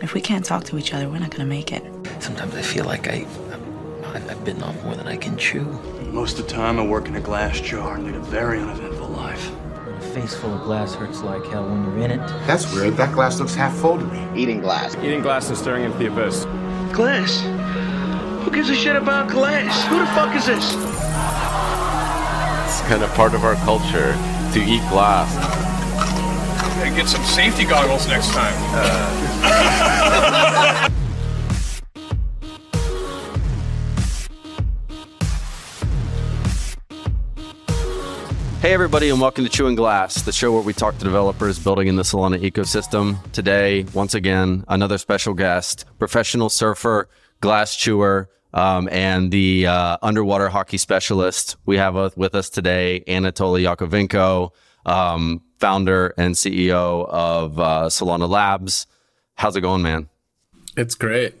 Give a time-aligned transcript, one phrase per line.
[0.00, 1.82] If we can't talk to each other, we're not gonna make it.
[2.20, 3.26] Sometimes I feel like I,
[4.12, 5.64] I've, I've bitten off more than I can chew.
[6.10, 9.08] Most of the time, I work in a glass jar and lead a very uneventful
[9.08, 9.50] life.
[9.86, 12.26] A face full of glass hurts like hell when you're in it.
[12.46, 12.96] That's weird.
[12.96, 14.40] That glass looks half full to me.
[14.40, 14.94] Eating glass.
[14.96, 16.44] Eating glass and staring into the abyss.
[16.92, 17.40] Glass?
[18.44, 19.84] Who gives a shit about glass?
[19.88, 20.74] Who the fuck is this?
[22.66, 24.12] It's kind of part of our culture
[24.52, 25.32] to eat glass.
[26.84, 28.52] Gotta get some safety goggles next time.
[28.58, 29.30] Uh.
[38.60, 41.88] Hey, everybody, and welcome to Chewing Glass, the show where we talk to developers building
[41.88, 43.16] in the Solana ecosystem.
[43.32, 47.08] Today, once again, another special guest, professional surfer,
[47.40, 51.56] glass chewer, um, and the uh, underwater hockey specialist.
[51.64, 54.50] We have with us today Anatoly Yakovenko,
[54.84, 58.86] um, founder and CEO of uh, Solana Labs.
[59.36, 60.10] How's it going, man?
[60.76, 61.36] It's great.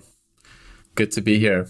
[0.94, 1.68] Good to be here.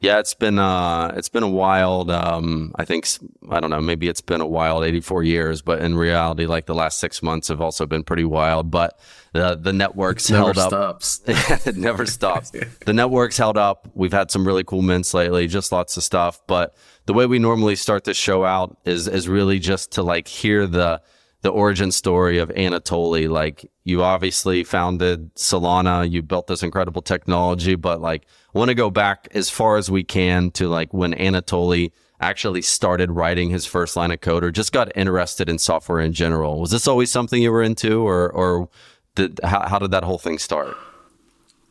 [0.00, 2.10] Yeah, it's been uh, it's been a wild.
[2.10, 3.06] Um, I think
[3.48, 3.80] I don't know.
[3.80, 7.22] Maybe it's been a wild eighty four years, but in reality, like the last six
[7.22, 8.72] months have also been pretty wild.
[8.72, 8.98] But
[9.32, 11.02] the the networks it held never up.
[11.04, 11.20] Stops.
[11.68, 12.50] it never stops.
[12.84, 13.88] the networks held up.
[13.94, 16.44] We've had some really cool mints lately, just lots of stuff.
[16.48, 16.74] But
[17.06, 20.66] the way we normally start this show out is is really just to like hear
[20.66, 21.00] the
[21.42, 23.28] the origin story of Anatoly.
[23.28, 28.74] Like you obviously founded Solana, you built this incredible technology, but like I want to
[28.74, 33.66] go back as far as we can to like when Anatoly actually started writing his
[33.66, 36.60] first line of code or just got interested in software in general.
[36.60, 38.68] Was this always something you were into or or
[39.14, 40.76] did, how, how did that whole thing start?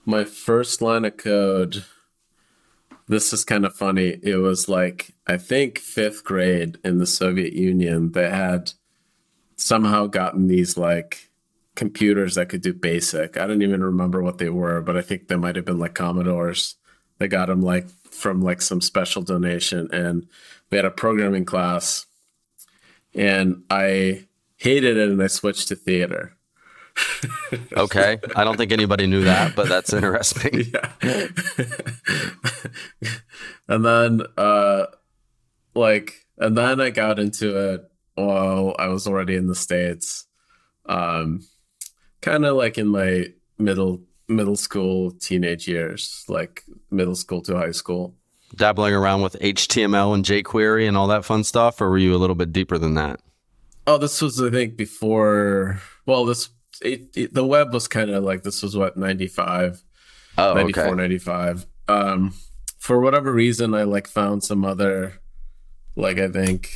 [0.05, 1.85] My first line of code
[3.07, 4.19] this is kind of funny.
[4.23, 8.73] It was like I think 5th grade in the Soviet Union they had
[9.61, 11.29] somehow gotten these like
[11.75, 13.37] computers that could do basic.
[13.37, 15.93] I don't even remember what they were, but I think they might have been like
[15.93, 16.75] Commodores.
[17.19, 20.27] They got them like from like some special donation, and
[20.69, 22.07] we had a programming class,
[23.13, 24.25] and I
[24.57, 26.35] hated it, and I switched to theater.
[27.77, 30.65] okay, I don't think anybody knew that, but that's interesting.
[30.73, 31.27] yeah.
[33.67, 34.85] and then, uh,
[35.73, 40.25] like, and then I got into it while I was already in the states.
[40.85, 41.41] Um,
[42.21, 43.27] kind of like in my
[43.57, 48.15] middle middle school teenage years like middle school to high school
[48.55, 52.17] dabbling around with html and jquery and all that fun stuff or were you a
[52.17, 53.19] little bit deeper than that
[53.87, 56.49] oh this was i think before well this
[56.81, 59.83] it, it, the web was kind of like this was what 95
[60.37, 60.95] oh, 94 okay.
[60.95, 62.33] 95 um
[62.79, 65.19] for whatever reason i like found some other
[65.95, 66.69] like i think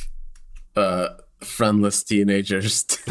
[0.76, 1.08] uh
[1.40, 2.84] friendless teenagers.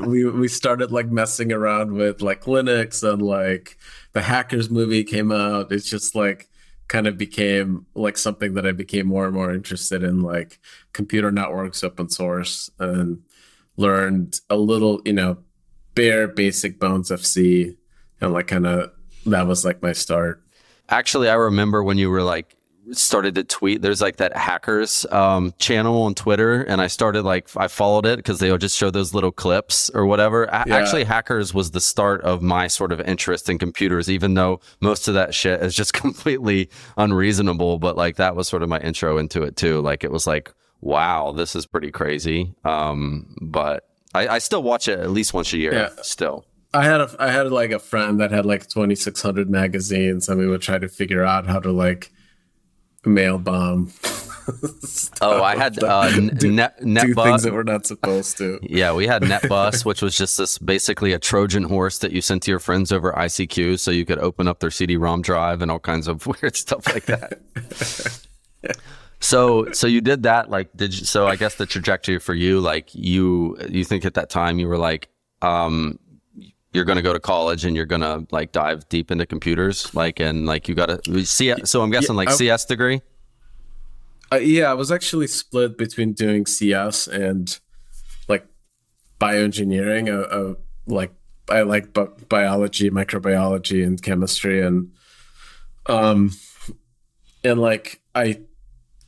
[0.00, 3.76] We we started like messing around with like linux and like
[4.12, 5.72] the hackers movie came out.
[5.72, 6.50] It's just like
[6.90, 10.58] kind of became like something that i became more and more interested in like
[10.92, 13.22] computer networks open source and
[13.76, 15.38] learned a little you know
[15.94, 17.76] bare basic bones of c
[18.20, 18.90] and like kind of
[19.24, 20.42] that was like my start.
[20.88, 22.56] Actually i remember when you were like
[22.92, 23.82] started to tweet.
[23.82, 28.16] There's like that hackers um, channel on Twitter, and I started like I followed it
[28.16, 30.44] because they would just show those little clips or whatever.
[30.44, 30.76] A- Yeah.
[30.76, 35.08] Actually, hackers was the start of my sort of interest in computers, even though most
[35.08, 37.78] of that shit is just completely unreasonable.
[37.78, 39.80] But like that was sort of my intro into it too.
[39.80, 42.54] Like it was like, wow, this is pretty crazy.
[42.64, 45.72] Um, but I, I still watch it at least once a year.
[45.72, 45.90] Yeah.
[46.02, 46.46] Still.
[46.72, 50.46] I had a I had like a friend that had like 2600 magazines and we
[50.46, 52.12] would try to figure out how to like
[53.04, 53.92] mail bomb.
[55.20, 57.24] Oh, I had uh, do, net do NetBus.
[57.24, 58.58] things that we're not supposed to.
[58.62, 62.42] Yeah, we had NetBus, which was just this basically a Trojan horse that you sent
[62.44, 65.78] to your friends over ICQ so you could open up their CD-ROM drive and all
[65.78, 67.38] kinds of weird stuff like that.
[69.20, 70.50] so, so you did that.
[70.50, 71.04] Like, did you?
[71.04, 74.66] So, I guess the trajectory for you, like you, you think at that time you
[74.66, 75.10] were like,
[75.42, 75.98] um,
[76.72, 79.92] you're going to go to college and you're going to like dive deep into computers,
[79.94, 81.52] like, and like you got to see.
[81.64, 83.00] So, I'm guessing like I- CS degree.
[84.32, 87.58] Uh, yeah, I was actually split between doing CS and
[88.28, 88.46] like
[89.20, 90.08] bioengineering.
[90.08, 90.54] Uh, uh,
[90.86, 91.12] like
[91.48, 94.92] I like bi- biology, microbiology, and chemistry, and
[95.86, 96.30] um,
[97.42, 98.40] and like I,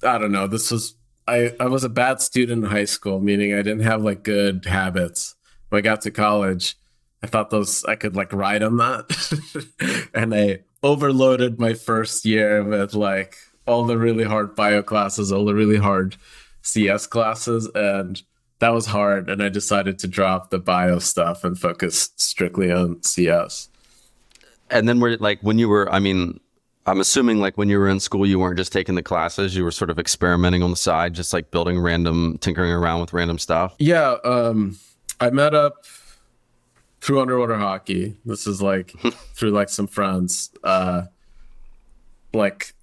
[0.02, 0.48] I don't know.
[0.48, 0.96] This was
[1.28, 1.54] I.
[1.60, 5.36] I was a bad student in high school, meaning I didn't have like good habits.
[5.69, 6.76] When I got to college,
[7.22, 12.64] I thought those I could like ride on that, and I overloaded my first year
[12.64, 13.36] with like
[13.66, 16.16] all the really hard bio classes, all the really hard
[16.62, 18.22] CS classes, and
[18.58, 19.30] that was hard.
[19.30, 23.69] And I decided to drop the bio stuff and focus strictly on CS.
[24.70, 26.40] and then we're like when you were, I mean,
[26.86, 29.62] I'm assuming like when you were in school, you weren't just taking the classes, you
[29.62, 33.38] were sort of experimenting on the side, just like building random, tinkering around with random
[33.38, 33.74] stuff.
[33.78, 34.78] Yeah, um,
[35.20, 35.84] I met up
[37.02, 38.16] through underwater hockey.
[38.25, 38.90] This is like
[39.34, 40.50] through like some friends.
[40.62, 41.02] Uh,
[42.32, 42.75] like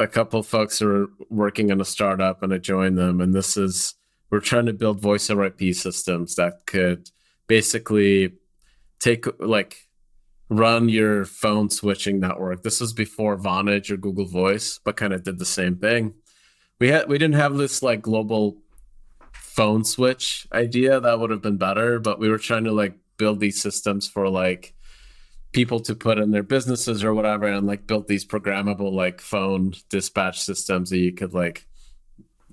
[0.00, 3.20] a couple folks are working on a startup, and I joined them.
[3.20, 3.94] And this is
[4.30, 7.10] we're trying to build voice over IP systems that could
[7.46, 8.32] basically
[8.98, 9.88] take like
[10.48, 12.62] run your phone switching network.
[12.62, 16.14] This was before Vonage or Google Voice, but kind of did the same thing.
[16.80, 18.56] We had we didn't have this like global
[19.34, 23.38] phone switch idea that would have been better, but we were trying to like build
[23.38, 24.74] these systems for like
[25.52, 29.72] people to put in their businesses or whatever and like built these programmable like phone
[29.90, 31.64] dispatch systems that you could like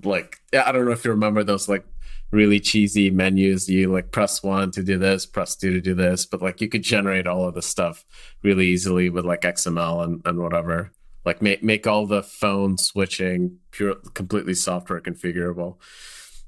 [0.03, 1.85] like I don't know if you remember those like
[2.29, 3.67] really cheesy menus.
[3.67, 6.69] You like press one to do this, press two to do this, but like you
[6.69, 8.05] could generate all of this stuff
[8.43, 10.91] really easily with like XML and, and whatever.
[11.25, 15.77] Like make make all the phone switching pure completely software configurable.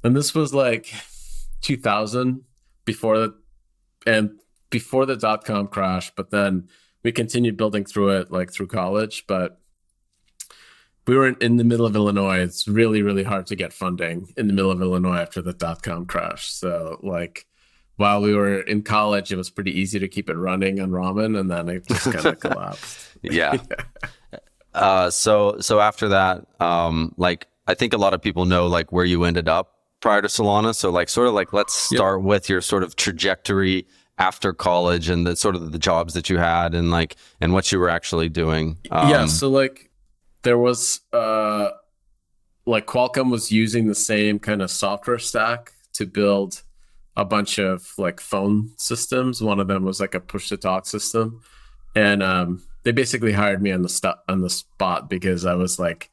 [0.04, 0.94] And this was like
[1.62, 2.44] 2000
[2.86, 3.41] before the
[4.06, 4.32] and
[4.70, 6.68] before the dot com crash, but then
[7.04, 9.60] we continued building through it like through college, but
[11.08, 12.40] we were in the middle of Illinois.
[12.40, 15.84] It's really, really hard to get funding in the middle of Illinois after the dot
[15.84, 16.52] com crash.
[16.52, 17.46] So, like,
[17.98, 21.40] while we were in college, it was pretty easy to keep it running on ramen,
[21.40, 23.08] and then it just kind of collapsed.
[23.24, 23.58] Yeah.
[24.74, 28.92] Uh, so, so after that, um, like, I think a lot of people know like
[28.92, 30.76] where you ended up prior to Solana.
[30.76, 32.26] So, like, sort of like, let's start yep.
[32.26, 33.88] with your sort of trajectory
[34.18, 37.72] after college and the sort of the jobs that you had and like and what
[37.72, 38.78] you were actually doing.
[38.92, 39.26] Um, yeah.
[39.26, 39.90] So, like
[40.44, 41.70] there was uh
[42.66, 46.62] like Qualcomm was using the same kind of software stack to build
[47.18, 49.42] a bunch of like phone systems.
[49.42, 51.42] One of them was like a push to talk system,
[51.96, 55.80] and um, they basically hired me on the st- on the spot because I was
[55.80, 56.11] like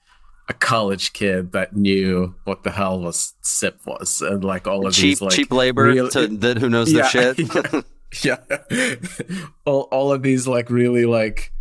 [0.48, 4.94] a college kid that knew what the hell was SIP was and like all of
[4.94, 7.84] cheap these like cheap labor real, to, that who knows yeah, their shit.
[8.24, 8.36] Yeah,
[8.70, 8.94] yeah.
[9.66, 11.52] all all of these like really like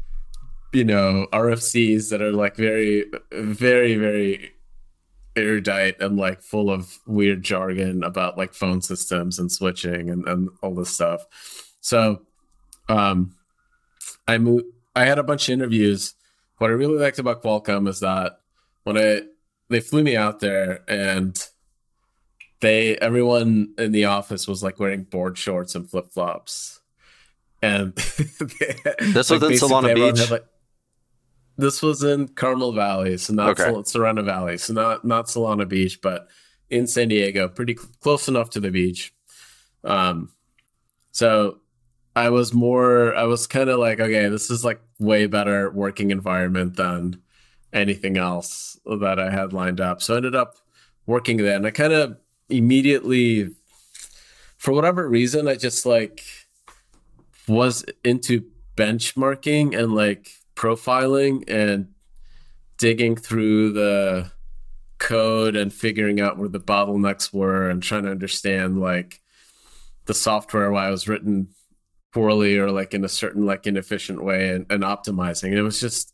[0.73, 4.53] you know RFCs that are like very, very, very
[5.35, 10.49] erudite and like full of weird jargon about like phone systems and switching and, and
[10.61, 11.25] all this stuff.
[11.81, 12.21] So,
[12.89, 13.35] um,
[14.27, 14.65] I moved.
[14.95, 16.15] I had a bunch of interviews.
[16.57, 18.39] What I really liked about Qualcomm is that
[18.87, 19.23] when I
[19.69, 21.37] they flew me out there and
[22.61, 26.79] they everyone in the office was like wearing board shorts and flip flops,
[27.61, 30.31] and they, this like, was in Solana Beach.
[30.31, 30.45] Like,
[31.57, 33.83] this was in Carmel Valley, so not okay.
[33.83, 36.29] Sol- Valley, so not not Solana Beach, but
[36.69, 39.13] in San Diego, pretty cl- close enough to the beach.
[39.83, 40.31] Um,
[41.11, 41.59] so
[42.15, 46.11] I was more, I was kind of like, okay, this is like way better working
[46.11, 47.21] environment than
[47.73, 50.01] anything else that I had lined up.
[50.01, 50.57] So I ended up
[51.05, 52.17] working there, and I kind of
[52.49, 53.49] immediately,
[54.57, 56.23] for whatever reason, I just like
[57.47, 61.89] was into benchmarking and like profiling and
[62.77, 64.31] digging through the
[64.97, 69.21] code and figuring out where the bottlenecks were and trying to understand like
[70.05, 71.49] the software why it was written
[72.11, 75.49] poorly or like in a certain like inefficient way and, and optimizing.
[75.49, 76.13] And it was just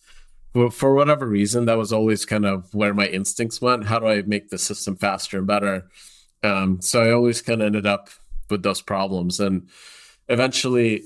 [0.71, 3.85] for whatever reason that was always kind of where my instincts went.
[3.85, 5.87] How do I make the system faster and better?
[6.43, 8.09] Um, so I always kind of ended up
[8.49, 9.67] with those problems and
[10.29, 11.03] eventually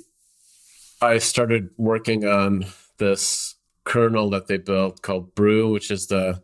[1.01, 2.66] I started working on
[2.98, 6.42] this kernel that they built called Brew, which is the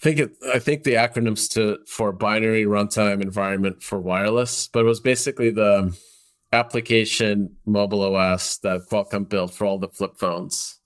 [0.00, 4.80] I think it I think the acronyms to for binary runtime environment for wireless, but
[4.80, 5.96] it was basically the
[6.52, 10.78] application mobile OS that Qualcomm built for all the flip phones.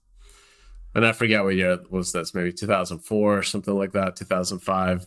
[0.95, 5.05] And I forget what year it was this, maybe 2004 or something like that, 2005.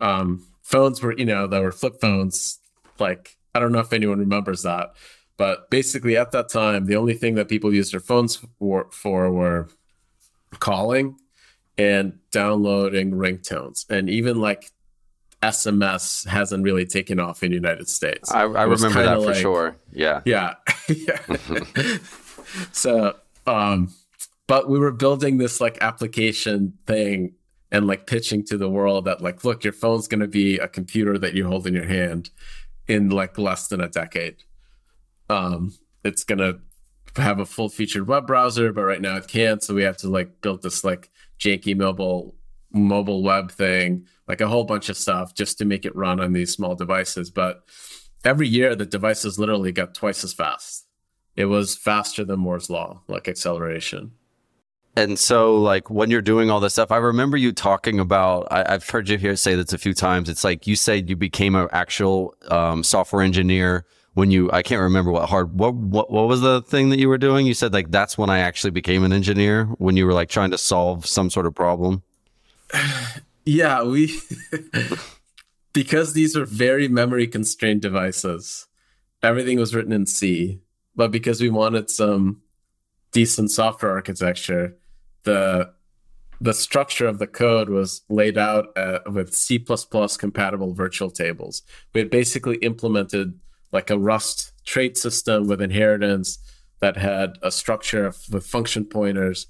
[0.00, 2.58] Um, phones were, you know, there were flip phones.
[2.98, 4.94] Like, I don't know if anyone remembers that,
[5.36, 9.30] but basically, at that time, the only thing that people used their phones for, for
[9.30, 9.68] were
[10.58, 11.16] calling
[11.78, 13.88] and downloading ringtones.
[13.88, 14.70] And even like
[15.42, 18.30] SMS hasn't really taken off in the United States.
[18.32, 19.76] I, I remember that for like, sure.
[19.92, 20.22] Yeah.
[20.24, 20.54] Yeah.
[20.88, 21.20] yeah.
[22.72, 23.14] so,
[23.46, 23.94] um,
[24.48, 27.34] but we were building this like application thing
[27.70, 30.66] and like pitching to the world that like, look, your phone's going to be a
[30.66, 32.30] computer that you hold in your hand
[32.88, 34.42] in like less than a decade.
[35.30, 36.54] Um, it's gonna
[37.16, 39.62] have a full featured web browser, but right now it can't.
[39.62, 42.34] So we have to like build this like janky mobile
[42.72, 46.32] mobile web thing, like a whole bunch of stuff just to make it run on
[46.32, 47.30] these small devices.
[47.30, 47.62] But
[48.24, 50.86] every year the devices literally got twice as fast.
[51.36, 54.12] it was faster than Moore's law, like acceleration.
[54.98, 58.72] And so, like, when you're doing all this stuff, I remember you talking about, I,
[58.72, 60.28] have heard you here say this a few times.
[60.28, 64.80] It's like you said you became an actual um, software engineer when you, I can't
[64.80, 67.46] remember what hard, what, what, what was the thing that you were doing?
[67.46, 70.50] You said, like, that's when I actually became an engineer when you were like trying
[70.50, 72.02] to solve some sort of problem.
[73.44, 74.12] Yeah, we,
[75.72, 78.66] because these are very memory constrained devices,
[79.22, 80.60] everything was written in C.
[80.94, 82.42] But because we wanted some
[83.10, 84.76] decent software architecture,
[85.24, 85.72] the
[86.40, 89.58] the structure of the code was laid out uh, with C++
[90.18, 91.62] compatible virtual tables.
[91.92, 93.40] We had basically implemented
[93.72, 96.38] like a Rust trait system with inheritance
[96.80, 99.48] that had a structure with function pointers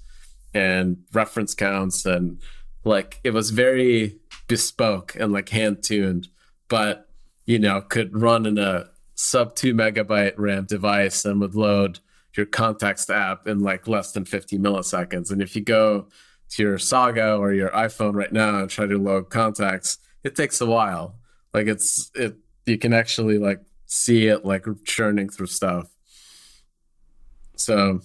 [0.53, 2.39] and reference counts and
[2.83, 6.27] like it was very bespoke and like hand tuned,
[6.69, 7.07] but
[7.45, 11.99] you know, could run in a sub two megabyte RAM device and would load
[12.39, 15.29] your contacts app in like less than 50 milliseconds.
[15.29, 16.07] And if you go
[16.51, 20.61] to your Saga or your iPhone right now and try to load contacts, it takes
[20.61, 21.15] a while.
[21.53, 25.89] Like it's it you can actually like see it like churning through stuff.
[27.57, 27.99] So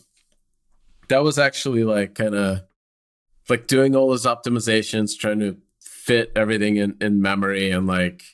[1.09, 2.63] that was actually like kind of
[3.49, 8.25] like doing all those optimizations, trying to fit everything in, in memory and like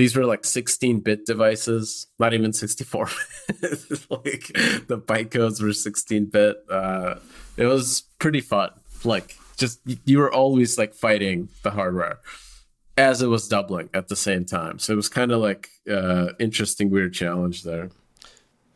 [0.00, 3.04] these were like 16 bit devices, not even 64.
[4.08, 4.46] like
[4.88, 6.56] the bytecodes were 16 bit.
[6.70, 7.16] Uh,
[7.58, 8.70] it was pretty fun.
[9.04, 12.18] Like just you were always like fighting the hardware
[12.96, 14.78] as it was doubling at the same time.
[14.78, 17.90] So it was kind of like uh interesting weird challenge there.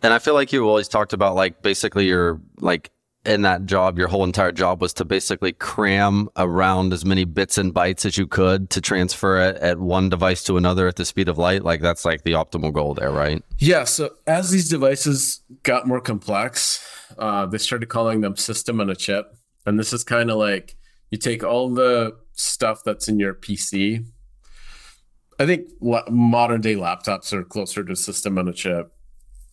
[0.02, 2.90] And I feel like you always talked about like basically your like
[3.25, 7.59] in that job, your whole entire job was to basically cram around as many bits
[7.59, 11.04] and bytes as you could to transfer it at one device to another at the
[11.04, 11.64] speed of light.
[11.64, 13.43] Like that's like the optimal goal there, right?
[13.59, 13.85] Yeah.
[13.85, 16.87] So as these devices got more complex,
[17.19, 19.35] uh, they started calling them system on a chip.
[19.66, 20.76] And this is kind of like
[21.11, 24.04] you take all the stuff that's in your PC.
[25.38, 28.93] I think modern day laptops are closer to system on a chip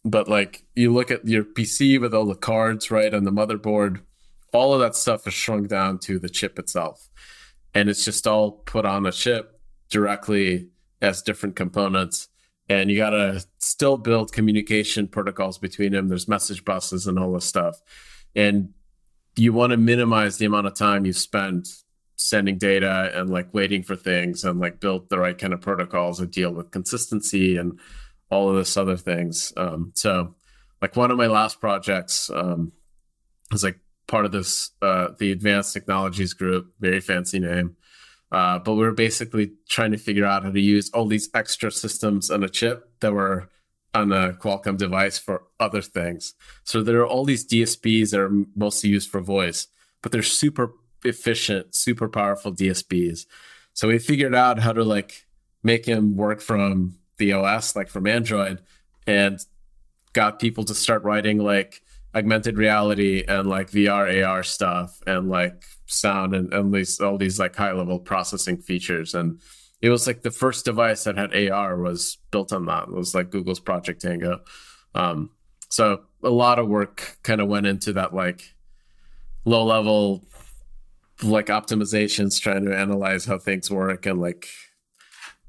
[0.03, 4.01] but like you look at your PC with all the cards, right, and the motherboard,
[4.53, 7.07] all of that stuff is shrunk down to the chip itself.
[7.73, 10.69] And it's just all put on a chip directly
[11.01, 12.27] as different components.
[12.67, 16.07] And you got to still build communication protocols between them.
[16.07, 17.77] There's message buses and all this stuff.
[18.35, 18.73] And
[19.35, 21.67] you want to minimize the amount of time you spend
[22.15, 26.19] sending data and like waiting for things and like build the right kind of protocols
[26.19, 27.79] that deal with consistency and
[28.31, 29.53] all of this other things.
[29.57, 30.35] Um, so,
[30.81, 32.71] like one of my last projects um,
[33.51, 37.75] was like part of this uh, the Advanced Technologies Group, very fancy name.
[38.31, 41.69] Uh, but we were basically trying to figure out how to use all these extra
[41.69, 43.49] systems on a chip that were
[43.93, 46.33] on a Qualcomm device for other things.
[46.63, 49.67] So there are all these DSPs that are mostly used for voice,
[50.01, 50.71] but they're super
[51.03, 53.25] efficient, super powerful DSPs.
[53.73, 55.27] So we figured out how to like
[55.61, 58.61] make them work from the OS, like from Android,
[59.05, 59.39] and
[60.13, 61.81] got people to start writing like
[62.13, 67.39] augmented reality and like VR, AR stuff and like sound and, and these all these
[67.39, 69.13] like high level processing features.
[69.13, 69.39] And
[69.81, 72.87] it was like the first device that had AR was built on that.
[72.87, 74.41] It was like Google's Project Tango.
[74.95, 75.29] Um,
[75.69, 78.53] so a lot of work kind of went into that like
[79.45, 80.25] low level
[81.23, 84.47] like optimizations trying to analyze how things work and like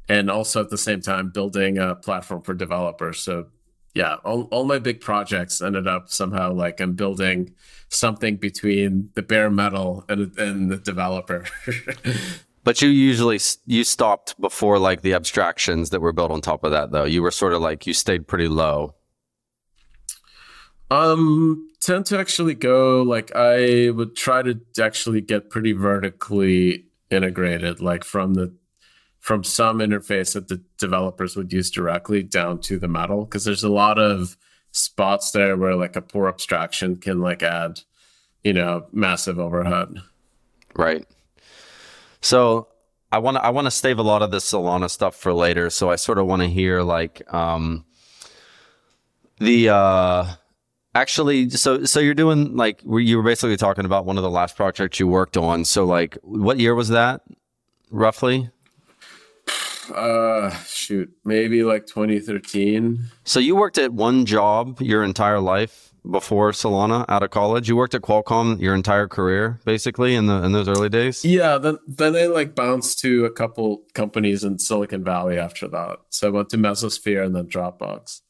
[0.08, 3.20] and also at the same time building a platform for developers.
[3.20, 3.46] So
[3.94, 7.54] yeah, all, all my big projects ended up somehow like I'm building
[7.88, 11.44] something between the bare metal and, and the developer.
[12.64, 16.70] but you usually you stopped before like the abstractions that were built on top of
[16.72, 17.04] that though.
[17.04, 18.94] You were sort of like you stayed pretty low.
[20.90, 27.80] Um tend to actually go like I would try to actually get pretty vertically integrated
[27.80, 28.54] like from the
[29.22, 33.62] from some interface that the developers would use directly down to the metal because there's
[33.62, 34.36] a lot of
[34.72, 37.80] spots there where like a poor abstraction can like add
[38.42, 39.94] you know massive overhead.
[40.74, 41.06] Right.
[42.20, 42.66] So
[43.12, 45.68] i want to i want to save a lot of the solana stuff for later
[45.68, 47.84] so i sort of want to hear like um
[49.38, 50.24] the uh
[50.94, 54.56] actually so so you're doing like you were basically talking about one of the last
[54.56, 57.20] projects you worked on so like what year was that
[57.90, 58.50] roughly
[59.94, 61.10] uh shoot.
[61.24, 67.22] Maybe like 2013 so you worked at one job your entire life before solana out
[67.22, 67.68] of college?
[67.68, 71.24] You worked at qualcomm your entire career basically in the in those early days?
[71.24, 75.98] Yeah then then i like bounced to a couple companies in silicon valley after that.
[76.10, 78.20] So i went to mesosphere and then dropbox.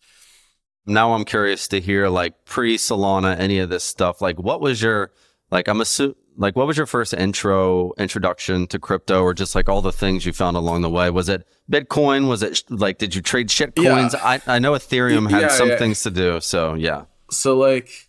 [0.87, 4.21] Now I'm curious to hear like pre Solana, any of this stuff.
[4.21, 5.13] Like, what was your
[5.51, 5.69] like?
[5.69, 9.83] I'm assuming like what was your first intro introduction to crypto, or just like all
[9.83, 11.11] the things you found along the way?
[11.11, 12.29] Was it Bitcoin?
[12.29, 14.15] Was it like did you trade shit coins?
[14.15, 14.21] Yeah.
[14.25, 15.79] I I know Ethereum had Yeah, some yeah.
[15.79, 17.05] things to do, so yeah.
[17.31, 18.09] so like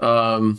[0.00, 0.58] um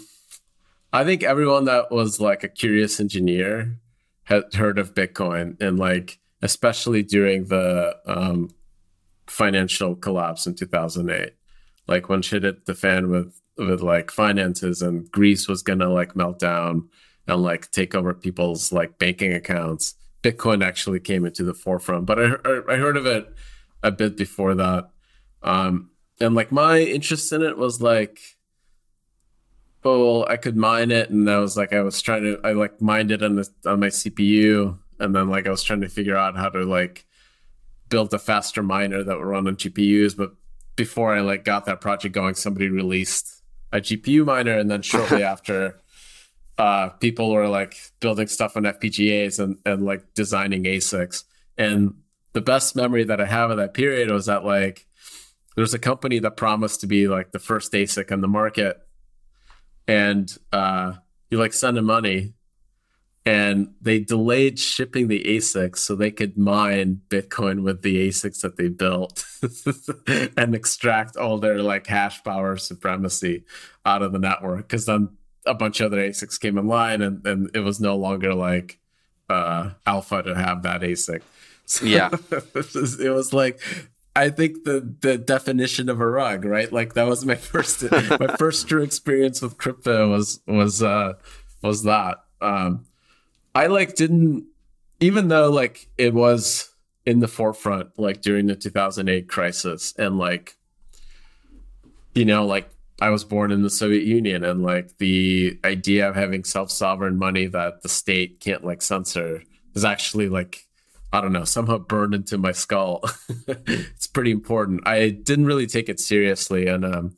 [0.94, 3.78] i think everyone that was like a curious engineer
[4.24, 8.50] had heard of bitcoin and like especially during the um
[9.28, 11.34] financial collapse in 2008
[11.88, 16.16] like when shit hit the fan with with like finances and greece was gonna like
[16.16, 16.90] melt down
[17.28, 19.96] and like take over people's like banking accounts.
[20.22, 22.34] Bitcoin actually came into the forefront but i,
[22.68, 23.32] I heard of it
[23.84, 24.90] a bit before that.
[25.44, 28.20] Um and like my interest in it was like
[29.84, 32.82] oh i could mine it and i was like i was trying to i like
[32.82, 36.18] mined it on the on my cpu and then like i was trying to figure
[36.18, 37.06] out how to like
[37.90, 40.34] build a faster miner that would run on gpus but
[40.76, 43.35] before i like got that project going somebody released
[43.76, 45.80] a gpu miner and then shortly after
[46.58, 51.24] uh people were like building stuff on fpgas and and like designing asics
[51.58, 51.94] and
[52.34, 54.88] the best memory that i have of that period was that like
[55.56, 58.78] there was a company that promised to be like the first ASIC on the market,
[59.88, 60.94] and uh,
[61.32, 62.34] you like send them money,
[63.26, 68.56] and they delayed shipping the ASICs so they could mine Bitcoin with the ASICs that
[68.58, 69.26] they built
[70.38, 73.44] and extract all their like hash power supremacy
[73.86, 74.68] out of the network.
[74.68, 75.10] Because then
[75.46, 78.80] a bunch of other ASICs came in line, and, and it was no longer like
[79.30, 81.22] uh, alpha to have that ASIC.
[81.66, 82.10] So Yeah.
[82.32, 83.60] it was- like
[84.18, 86.72] I think the the definition of a rug, right?
[86.72, 91.14] Like that was my first my first true experience with crypto was was uh
[91.62, 92.20] was that.
[92.40, 92.86] Um
[93.56, 94.46] I like didn't
[95.00, 96.70] even though like it was
[97.06, 100.56] in the forefront like during the 2008 crisis and like
[102.14, 102.70] you know like
[103.02, 107.46] I was born in the Soviet Union and like the idea of having self-sovereign money
[107.48, 110.66] that the state can't like censor is actually like
[111.14, 113.02] I don't know, somehow burned into my skull.
[113.48, 114.86] it's pretty important.
[114.86, 116.68] I didn't really take it seriously.
[116.68, 117.16] And um,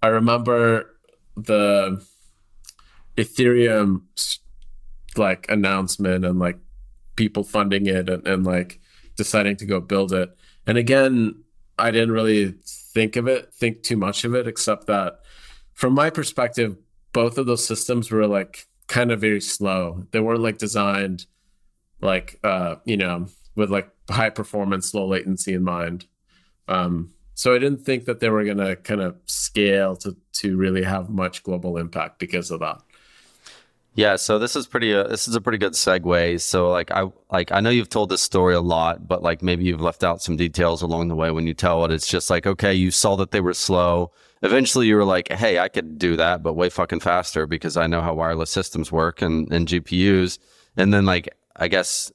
[0.00, 0.94] I remember
[1.36, 2.04] the
[3.16, 4.02] Ethereum
[5.16, 6.58] like announcement and like
[7.16, 8.80] people funding it and, and like
[9.16, 10.36] deciding to go build it.
[10.66, 11.42] And again,
[11.78, 15.20] I didn't really think of it, think too much of it, except that
[15.74, 16.76] from my perspective,
[17.12, 20.04] both of those systems were like kind of very slow.
[20.12, 21.26] They weren't like designed
[22.00, 26.06] like uh you know with like high performance low latency in mind
[26.68, 30.82] um so i didn't think that they were to kind of scale to to really
[30.82, 32.80] have much global impact because of that
[33.94, 34.94] Yeah, so this is pretty.
[34.94, 36.40] Uh, this is a pretty good segue.
[36.40, 39.64] So, like, I like I know you've told this story a lot, but like maybe
[39.64, 41.90] you've left out some details along the way when you tell it.
[41.90, 44.12] It's just like, okay, you saw that they were slow.
[44.42, 47.88] Eventually, you were like, hey, I could do that, but way fucking faster because I
[47.88, 50.38] know how wireless systems work and and GPUs.
[50.76, 52.12] And then, like, I guess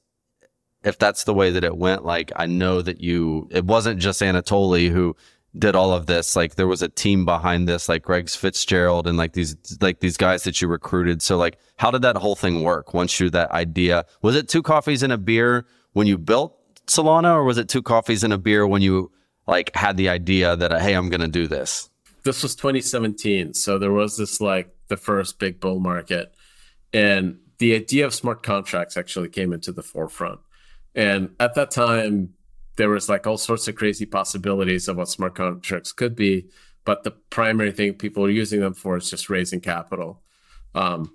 [0.82, 3.48] if that's the way that it went, like, I know that you.
[3.50, 5.14] It wasn't just Anatoly who
[5.58, 9.16] did all of this like there was a team behind this like Greg Fitzgerald and
[9.16, 11.22] like these like these guys that you recruited.
[11.22, 14.04] So like how did that whole thing work once you that idea?
[14.22, 17.82] Was it two coffees and a beer when you built Solana or was it two
[17.82, 19.10] coffees and a beer when you
[19.46, 21.88] like had the idea that hey I'm to do this
[22.24, 26.34] this was 2017 so there was this like the first big bull market.
[26.92, 30.40] And the idea of smart contracts actually came into the forefront.
[30.94, 32.34] And at that time
[32.76, 36.46] there was like all sorts of crazy possibilities of what smart contracts could be
[36.84, 40.22] but the primary thing people are using them for is just raising capital.
[40.74, 41.12] Um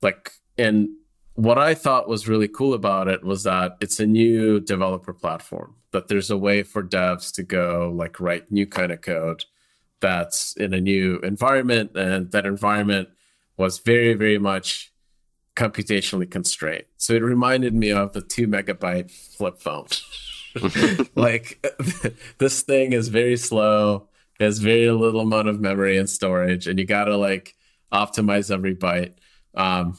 [0.00, 0.88] like and
[1.34, 5.74] what i thought was really cool about it was that it's a new developer platform
[5.92, 9.44] that there's a way for devs to go like write new kind of code
[10.00, 13.08] that's in a new environment and that environment
[13.56, 14.90] was very very much
[15.60, 16.84] computationally constrained.
[16.96, 19.86] So it reminded me of the two megabyte flip phone
[21.14, 21.64] like
[22.38, 24.08] this thing is very slow
[24.38, 27.54] has very little amount of memory and storage and you gotta like
[27.92, 29.14] optimize every byte.
[29.54, 29.98] Um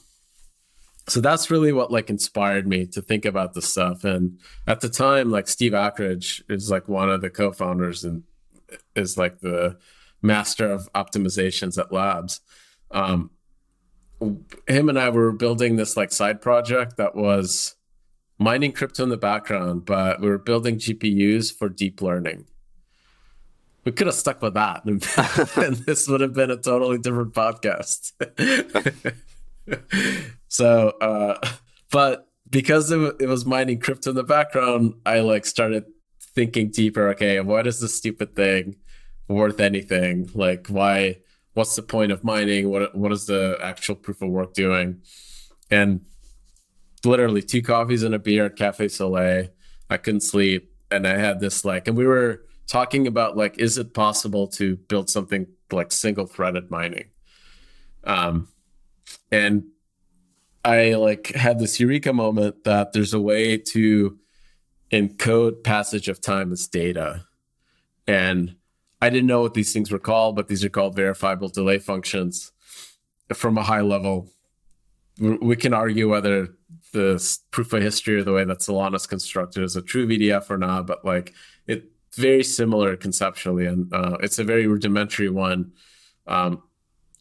[1.08, 4.90] so that's really what like inspired me to think about this stuff and at the
[4.90, 8.24] time like steve akridge is like one of the co-founders and
[8.96, 9.78] is like the
[10.22, 12.42] master of optimizations at labs.
[12.92, 13.32] Um
[14.68, 17.76] him and i were building this like side project that was
[18.41, 22.45] mining crypto in the background, but we were building GPUs for deep learning.
[23.86, 25.01] We could have stuck with that, and,
[25.86, 28.12] this would have been a totally different podcast.
[30.47, 31.39] so, uh,
[31.91, 35.86] but because it, it was mining crypto in the background, I like started
[36.36, 37.10] thinking deeper.
[37.10, 38.75] Okay, what is this stupid thing?
[39.32, 40.30] worth anything.
[40.34, 41.19] Like, why?
[41.54, 42.69] What's the point of mining?
[42.69, 45.01] What What is the actual proof of work doing?
[45.69, 46.06] And
[47.04, 49.48] literally two coffees and a beer at Cafe Soleil.
[49.90, 53.78] I couldn't sleep, and I had this like, and we were talking about like, is
[53.78, 57.06] it possible to build something like single threaded mining?
[58.04, 58.48] Um,
[59.32, 59.66] and
[60.64, 64.18] I like had this eureka moment that there's a way to
[64.92, 67.26] encode passage of time as data.
[68.08, 68.56] And
[69.02, 72.52] I didn't know what these things were called, but these are called verifiable delay functions.
[73.34, 74.30] From a high level,
[75.21, 76.49] we can argue whether
[76.93, 80.49] the proof of history or the way that Solana is constructed is a true VDF
[80.49, 81.34] or not, but like
[81.67, 81.86] it's
[82.17, 85.73] very similar conceptually, and uh, it's a very rudimentary one.
[86.27, 86.63] Um,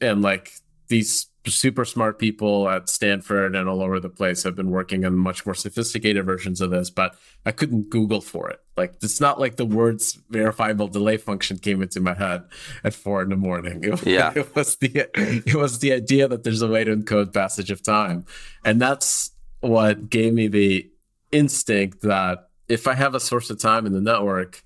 [0.01, 0.53] and like
[0.89, 5.17] these super smart people at Stanford and all over the place have been working on
[5.17, 8.61] much more sophisticated versions of this, but I couldn't Google for it.
[8.77, 12.45] Like it's not like the words verifiable delay function came into my head
[12.85, 13.85] at four in the morning.
[13.91, 14.33] It, yeah.
[14.37, 17.83] it was the it was the idea that there's a way to encode passage of
[17.83, 18.25] time.
[18.65, 20.91] And that's what gave me the
[21.33, 24.63] instinct that if I have a source of time in the network,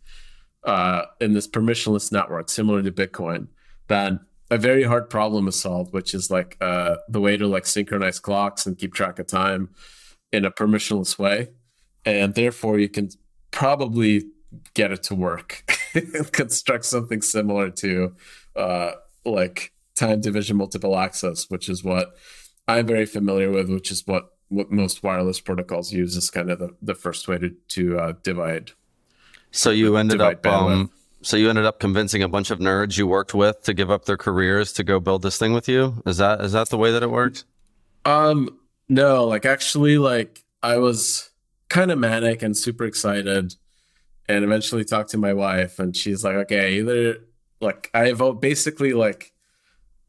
[0.64, 3.48] uh, in this permissionless network, similar to Bitcoin,
[3.88, 4.20] then
[4.54, 8.20] a very hard problem is solved, which is like uh, the way to like synchronize
[8.20, 9.70] clocks and keep track of time
[10.32, 11.48] in a permissionless way,
[12.04, 13.08] and therefore you can
[13.50, 14.22] probably
[14.74, 15.64] get it to work
[16.32, 18.14] construct something similar to
[18.54, 18.92] uh,
[19.24, 22.14] like time division multiple access, which is what
[22.68, 26.60] I'm very familiar with, which is what what most wireless protocols use is kind of
[26.60, 28.70] the, the first way to to uh, divide.
[29.50, 30.90] So you ended up um,
[31.24, 34.04] so you ended up convincing a bunch of nerds you worked with to give up
[34.04, 36.02] their careers to go build this thing with you.
[36.06, 37.44] Is that is that the way that it worked?
[38.04, 38.58] Um,
[38.88, 41.30] no, like actually, like I was
[41.68, 43.54] kind of manic and super excited,
[44.28, 47.16] and eventually talked to my wife, and she's like, "Okay, either
[47.60, 49.32] like I've basically like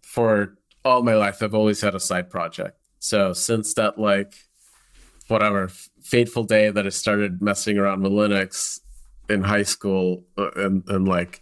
[0.02, 2.78] for all my life, I've always had a side project.
[3.00, 4.34] So since that like
[5.28, 5.70] whatever
[6.02, 8.80] fateful day that I started messing around with Linux,
[9.30, 11.42] in high school uh, and, and like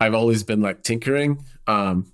[0.00, 1.44] I've always been like tinkering.
[1.66, 2.12] Um,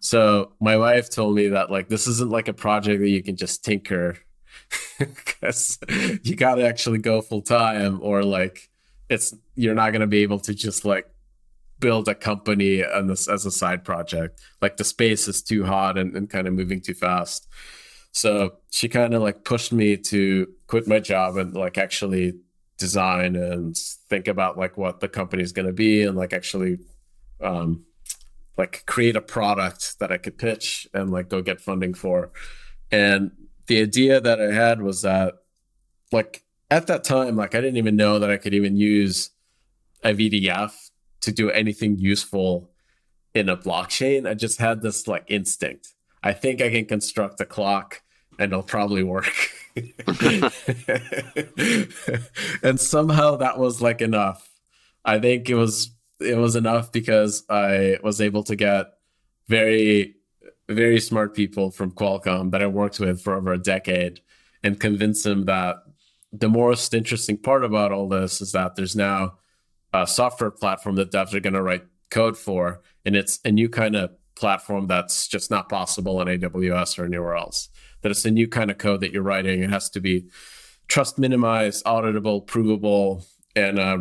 [0.00, 3.36] so my wife told me that like this isn't like a project that you can
[3.36, 4.18] just tinker
[4.98, 5.78] because
[6.22, 8.68] you got to actually go full time or like
[9.08, 11.06] it's you're not going to be able to just like
[11.78, 14.40] build a company on this as a side project.
[14.60, 17.48] Like the space is too hot and, and kind of moving too fast.
[18.12, 22.34] So she kind of like pushed me to quit my job and like actually
[22.78, 26.78] design and think about like what the company is going to be and like actually
[27.40, 27.84] um
[28.58, 32.30] like create a product that I could pitch and like go get funding for.
[32.90, 33.30] And
[33.66, 35.34] the idea that I had was that
[36.10, 39.30] like at that time like I didn't even know that I could even use
[40.04, 40.72] a VDF
[41.22, 42.70] to do anything useful
[43.34, 44.28] in a blockchain.
[44.28, 45.94] I just had this like instinct.
[46.22, 48.02] I think I can construct a clock
[48.38, 49.30] and it'll probably work.
[52.62, 54.48] and somehow that was like enough.
[55.04, 58.86] I think it was it was enough because I was able to get
[59.48, 60.16] very
[60.68, 64.20] very smart people from Qualcomm that I worked with for over a decade
[64.62, 65.76] and convince them that
[66.32, 69.38] the most interesting part about all this is that there's now
[69.92, 73.68] a software platform that devs are going to write code for and it's a new
[73.68, 74.10] kind of
[74.42, 77.68] platform that's just not possible in AWS or anywhere else
[78.02, 79.62] that it's a new kind of code that you're writing.
[79.62, 80.26] It has to be
[80.88, 83.24] trust minimized, auditable, provable,
[83.56, 83.98] and uh,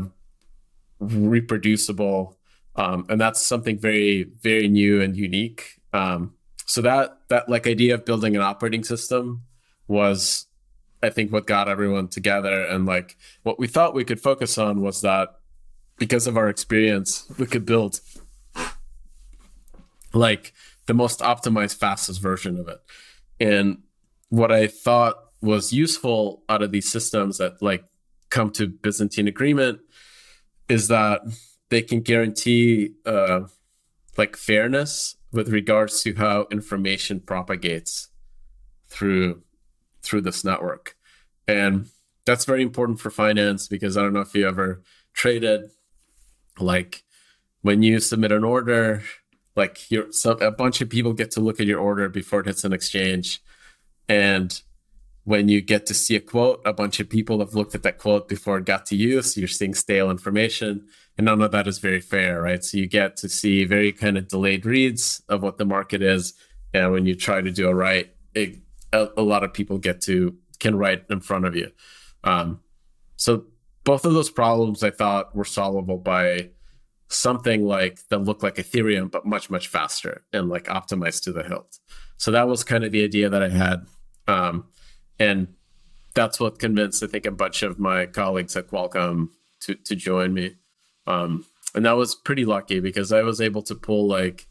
[1.00, 2.38] reproducible.
[2.76, 5.80] Um, and that's something very, very new and unique.
[5.94, 6.34] Um,
[6.66, 9.44] so that that like idea of building an operating system
[9.88, 10.48] was,
[11.04, 12.66] I think, what got everyone together.
[12.66, 15.30] And like what we thought we could focus on was that
[15.98, 18.00] because of our experience, we could build
[20.14, 20.54] like
[20.86, 22.80] the most optimized, fastest version of it.
[23.40, 23.80] And
[24.30, 27.84] what I thought was useful out of these systems that like
[28.30, 29.80] come to Byzantine agreement
[30.70, 31.22] is that
[31.70, 33.42] they can guarantee uh,
[34.18, 38.10] like fairness with regards to how information propagates
[38.88, 39.42] through
[40.04, 40.96] through this network,
[41.48, 41.88] and
[42.26, 44.82] that's very important for finance because I don't know if you ever
[45.14, 45.70] traded
[46.60, 47.04] like
[47.62, 49.04] when you submit an order
[49.56, 52.48] like you're some, a bunch of people get to look at your order before it
[52.48, 53.42] hits an exchange
[54.08, 54.62] and
[55.24, 57.98] when you get to see a quote, a bunch of people have looked at that
[57.98, 59.22] quote before it got to you.
[59.22, 60.88] So you're seeing stale information.
[61.18, 62.64] And none of that is very fair, right?
[62.64, 66.34] So you get to see very kind of delayed reads of what the market is.
[66.74, 68.58] And when you try to do a write, it,
[68.92, 71.72] a, a, lot of people get to can write in front of you.
[72.24, 72.62] Um,
[73.18, 73.46] so
[73.84, 76.50] both of those problems I thought were solvable by
[77.12, 81.44] something like that looked like Ethereum, but much, much faster and like optimized to the
[81.44, 81.80] hilt.
[82.18, 83.86] So that was kind of the idea that I had.
[84.28, 84.66] Um,
[85.20, 85.54] and
[86.14, 89.30] that's what convinced, I think, a bunch of my colleagues at Qualcomm
[89.62, 90.56] to, to join me.
[91.06, 91.46] Um,
[91.76, 94.48] and that was pretty lucky because I was able to pull like,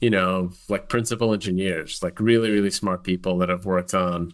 [0.00, 4.32] you know, like principal engineers, like really, really smart people that have worked on,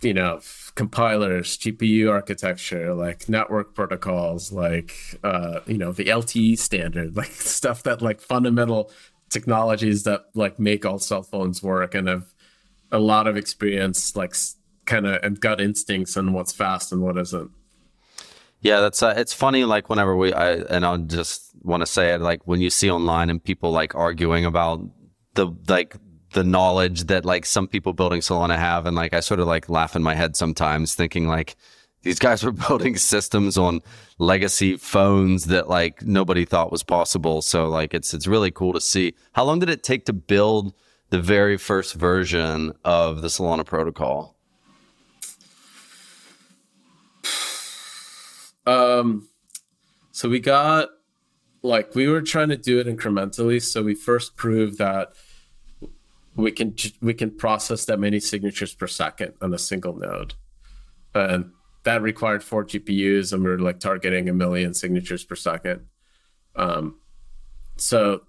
[0.00, 0.40] you know,
[0.78, 7.82] compilers, GPU architecture, like network protocols, like uh, you know the LTE standard, like stuff
[7.82, 8.92] that like fundamental
[9.28, 12.32] technologies that like make all cell phones work, and have
[12.92, 14.36] a lot of experience, like
[14.86, 17.50] kind of and gut instincts on what's fast and what isn't.
[18.60, 19.64] Yeah, that's uh, it's funny.
[19.64, 22.88] Like whenever we, I and I just want to say it, like when you see
[22.88, 24.80] online and people like arguing about
[25.34, 25.96] the like
[26.32, 28.86] the knowledge that like some people building Solana have.
[28.86, 31.56] And like I sort of like laugh in my head sometimes thinking like
[32.02, 33.80] these guys were building systems on
[34.18, 37.42] legacy phones that like nobody thought was possible.
[37.42, 39.14] So like it's it's really cool to see.
[39.32, 40.74] How long did it take to build
[41.10, 44.36] the very first version of the Solana protocol?
[48.66, 49.28] Um
[50.12, 50.88] so we got
[51.62, 53.62] like we were trying to do it incrementally.
[53.62, 55.12] So we first proved that
[56.38, 60.34] we can we can process that many signatures per second on a single node,
[61.12, 61.50] and
[61.82, 65.86] that required four GPUs, and we are like targeting a million signatures per second.
[66.54, 67.00] Um,
[67.76, 68.22] so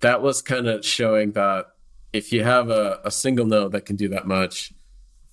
[0.00, 1.66] that was kind of showing that
[2.12, 4.72] if you have a, a single node that can do that much,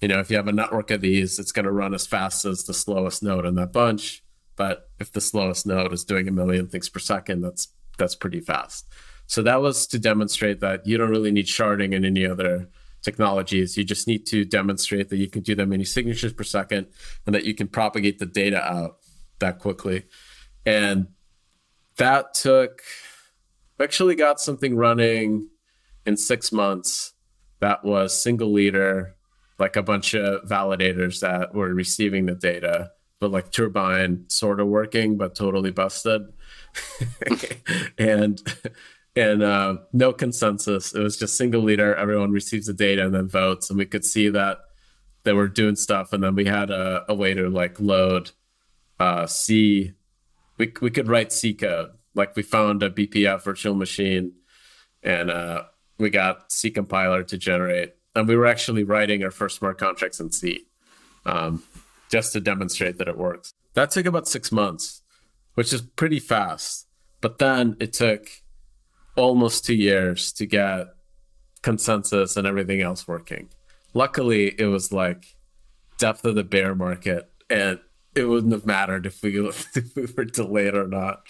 [0.01, 2.45] you know, if you have a network of these, it's going to run as fast
[2.45, 4.23] as the slowest node in that bunch.
[4.55, 7.67] But if the slowest node is doing a million things per second, that's
[7.99, 8.87] that's pretty fast.
[9.31, 12.67] So that was to demonstrate that you don't really need sharding in any other
[13.01, 13.77] technologies.
[13.77, 16.87] You just need to demonstrate that you can do that many signatures per second
[17.25, 18.97] and that you can propagate the data out
[19.39, 20.03] that quickly.
[20.65, 21.07] And
[21.95, 22.81] that took,
[23.79, 25.47] actually got something running
[26.05, 27.13] in six months
[27.61, 29.15] that was single leader,
[29.57, 32.91] like a bunch of validators that were receiving the data,
[33.21, 36.23] but like Turbine sort of working, but totally busted.
[37.97, 38.41] and
[39.15, 40.93] and uh, no consensus.
[40.93, 41.95] It was just single leader.
[41.95, 44.59] Everyone receives the data and then votes, and we could see that
[45.23, 46.13] they were doing stuff.
[46.13, 48.31] And then we had a, a way to like load
[48.99, 49.93] uh, C.
[50.57, 51.91] We we could write C code.
[52.13, 54.33] Like we found a BPF virtual machine,
[55.03, 55.63] and uh,
[55.97, 57.95] we got C compiler to generate.
[58.13, 60.65] And we were actually writing our first smart contracts in C,
[61.25, 61.63] um,
[62.09, 63.53] just to demonstrate that it works.
[63.73, 65.01] That took about six months,
[65.53, 66.87] which is pretty fast.
[67.21, 68.27] But then it took
[69.21, 70.87] almost two years to get
[71.61, 73.49] consensus and everything else working.
[73.93, 75.35] Luckily, it was like
[75.99, 77.79] depth of the bear market, and
[78.15, 81.21] it wouldn't have mattered if we, if we were delayed or not.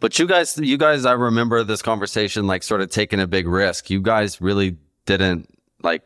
[0.00, 3.48] But you guys, you guys, I remember this conversation like sort of taking a big
[3.48, 3.88] risk.
[3.88, 5.48] You guys really didn't
[5.82, 6.02] like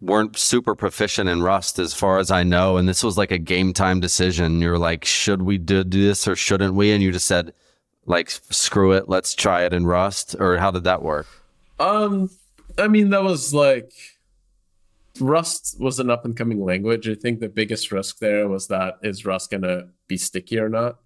[0.00, 3.38] weren't super proficient in Rust as far as I know, and this was like a
[3.38, 4.60] game time decision.
[4.60, 6.92] You're like, should we do this or shouldn't we?
[6.92, 7.52] And you just said,
[8.06, 11.26] like screw it let's try it in rust or how did that work?
[11.78, 12.30] Um
[12.78, 13.92] i mean that was like
[15.20, 17.08] rust was an up and coming language.
[17.08, 20.98] I think the biggest risk there was that is rust gonna be sticky or not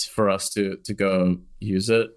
[0.00, 2.10] for us to to go use it?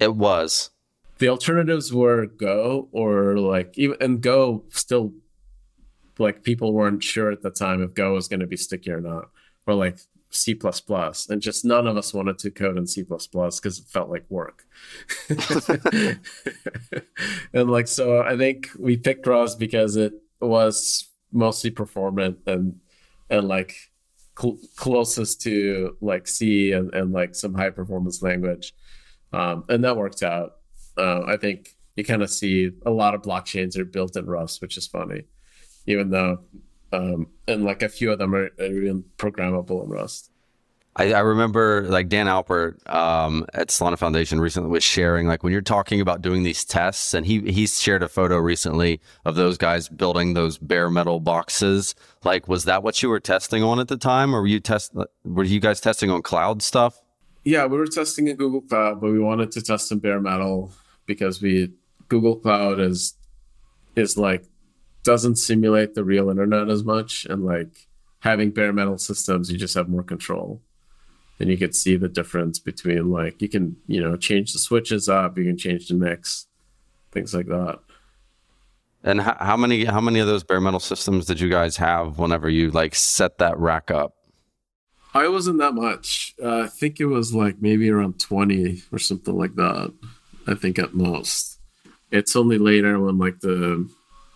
[0.00, 0.70] It was.
[1.18, 5.12] The alternatives were go or like even and go still
[6.18, 9.00] like people weren't sure at the time if go was going to be sticky or
[9.00, 9.30] not
[9.66, 9.98] or like
[10.34, 10.58] C++,
[11.28, 14.64] and just none of us wanted to code in C++ because it felt like work.
[17.52, 22.80] and like so, I think we picked Rust because it was mostly performant and
[23.30, 23.74] and like
[24.38, 28.74] cl- closest to like C and, and like some high performance language,
[29.32, 30.56] um, and that worked out.
[30.96, 34.60] Uh, I think you kind of see a lot of blockchains are built in Rust,
[34.60, 35.24] which is funny,
[35.86, 36.40] even though
[36.94, 40.30] um, and like a few of them are, even programmable in Rust.
[40.96, 45.52] I, I, remember like Dan Albert um, at Solana Foundation recently was sharing like when
[45.52, 49.58] you're talking about doing these tests, and he he shared a photo recently of those
[49.58, 51.96] guys building those bare metal boxes.
[52.22, 54.94] Like, was that what you were testing on at the time, or were you test
[55.24, 57.00] were you guys testing on cloud stuff?
[57.44, 60.72] Yeah, we were testing in Google Cloud, but we wanted to test in bare metal
[61.06, 61.72] because we
[62.08, 63.14] Google Cloud is
[63.96, 64.44] is like
[65.04, 67.86] doesn't simulate the real internet as much and like
[68.20, 70.60] having bare metal systems you just have more control
[71.38, 75.08] and you could see the difference between like you can you know change the switches
[75.08, 76.46] up you can change the mix
[77.12, 77.78] things like that
[79.02, 82.18] and how, how many how many of those bare metal systems did you guys have
[82.18, 84.14] whenever you like set that rack up
[85.16, 86.34] I wasn't that much.
[86.42, 89.94] Uh, I think it was like maybe around 20 or something like that.
[90.48, 91.60] I think at most.
[92.10, 93.88] It's only later when like the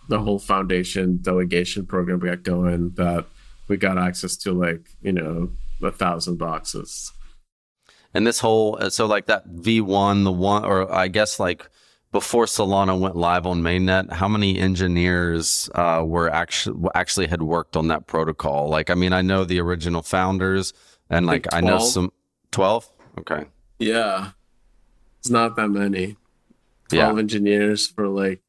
[0.09, 3.25] the whole foundation delegation program we got going that
[3.67, 7.13] we got access to like, you know, a thousand boxes.
[8.13, 11.69] And this whole uh, so like that V1, the one or I guess like
[12.11, 17.77] before Solana went live on mainnet, how many engineers uh, were actually actually had worked
[17.77, 18.67] on that protocol?
[18.67, 20.73] Like, I mean, I know the original founders,
[21.11, 22.11] and like I, I know some
[22.49, 22.89] twelve.
[23.19, 23.45] Okay.
[23.77, 24.31] Yeah,
[25.19, 26.17] it's not that many.
[26.89, 27.21] Twelve yeah.
[27.21, 28.41] engineers for like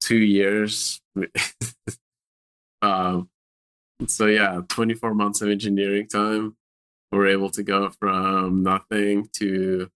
[0.00, 1.00] two years.
[2.82, 3.28] um.
[4.06, 6.56] So yeah, twenty four months of engineering time.
[7.12, 9.90] We're able to go from nothing to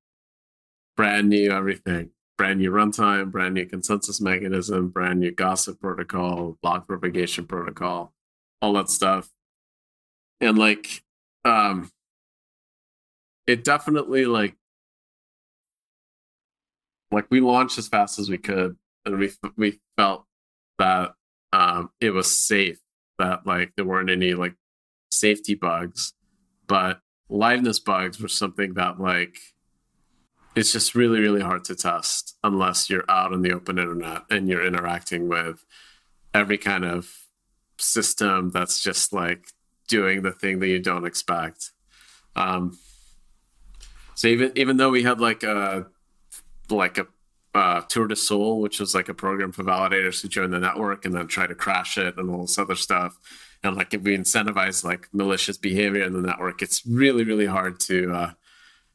[0.97, 2.11] brand new everything
[2.41, 8.15] brand new runtime, brand new consensus mechanism, brand new gossip protocol, block propagation protocol,
[8.63, 9.29] all that stuff.
[10.41, 11.03] And like,
[11.45, 11.91] um,
[13.47, 14.57] it definitely like,
[17.13, 18.75] like we launched as fast as we could,
[19.11, 20.25] and we we felt
[20.79, 21.12] that
[21.53, 22.79] um, it was safe,
[23.18, 24.55] that like there weren't any like
[25.11, 26.12] safety bugs,
[26.66, 29.37] but liveness bugs were something that like
[30.57, 34.49] it's just really really hard to test unless you're out in the open internet and
[34.49, 35.64] you're interacting with
[36.35, 37.09] every kind of
[37.79, 39.46] system that's just like
[39.88, 41.73] doing the thing that you don't expect.
[42.37, 42.79] Um,
[44.14, 45.87] so even even though we had like a
[46.68, 47.07] like a
[47.55, 51.05] uh, tour de sol which was like a program for validators who join the network
[51.05, 53.19] and then try to crash it and all this other stuff
[53.63, 57.81] and like if we incentivize like malicious behavior in the network it's really really hard
[57.81, 58.31] to uh,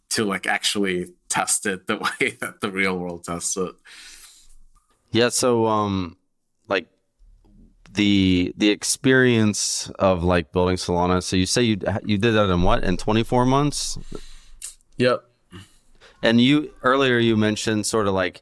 [0.09, 3.75] to like actually test it the way that the real world tests it.
[5.11, 6.17] Yeah, so um
[6.67, 6.87] like
[7.93, 11.23] the the experience of like building Solana.
[11.23, 13.97] So you say you you did that in what in 24 months?
[14.97, 15.23] Yep.
[16.23, 18.41] And you earlier you mentioned sort of like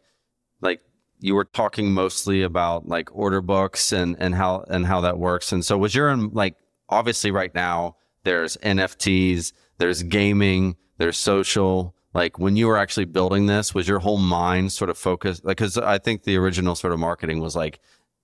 [0.64, 0.82] like
[1.20, 5.52] you were talking mostly about like order books and and how and how that works.
[5.52, 6.56] And so was your like
[6.90, 11.94] obviously right now there's NFTs, there's gaming, there's social.
[12.14, 15.44] Like when you were actually building this, was your whole mind sort of focused?
[15.44, 17.80] Like, because I think the original sort of marketing was like,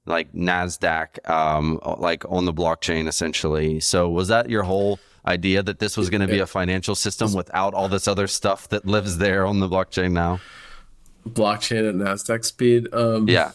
[0.05, 3.79] like Nasdaq, um, like on the blockchain essentially.
[3.79, 7.33] So was that your whole idea that this was going to be a financial system
[7.33, 10.39] without all this other stuff that lives there on the blockchain now?
[11.33, 12.93] Blockchain at Nasdaq speed.
[12.93, 13.51] Um, yeah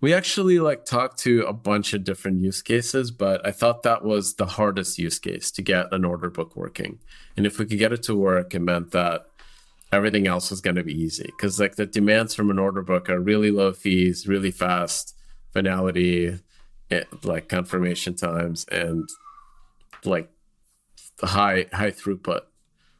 [0.00, 4.04] we actually like talked to a bunch of different use cases, but I thought that
[4.04, 7.00] was the hardest use case to get an order book working.
[7.36, 9.26] And if we could get it to work, it meant that
[9.90, 13.10] everything else was going to be easy because like the demands from an order book
[13.10, 15.16] are really low fees, really fast
[15.52, 16.38] finality,
[16.90, 19.08] eh, like confirmation times, and
[20.04, 20.30] like
[21.18, 22.42] the high high throughput.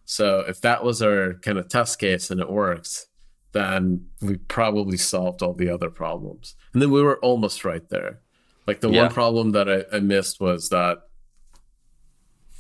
[0.05, 3.08] So if that was our kind of test case and it works,
[3.53, 6.55] then we probably solved all the other problems.
[6.73, 8.21] And then we were almost right there.
[8.67, 9.03] Like the yeah.
[9.03, 10.99] one problem that I, I missed was that,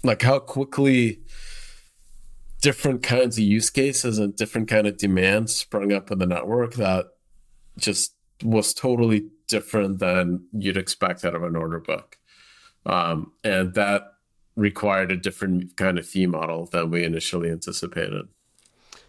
[0.02, 1.20] like, how quickly
[2.62, 6.74] different kinds of use cases and different kind of demands sprung up in the network
[6.74, 7.06] that
[7.76, 12.16] just was totally different than you'd expect out of an order book.
[12.86, 14.02] Um, and that
[14.56, 18.26] required a different kind of fee model than we initially anticipated.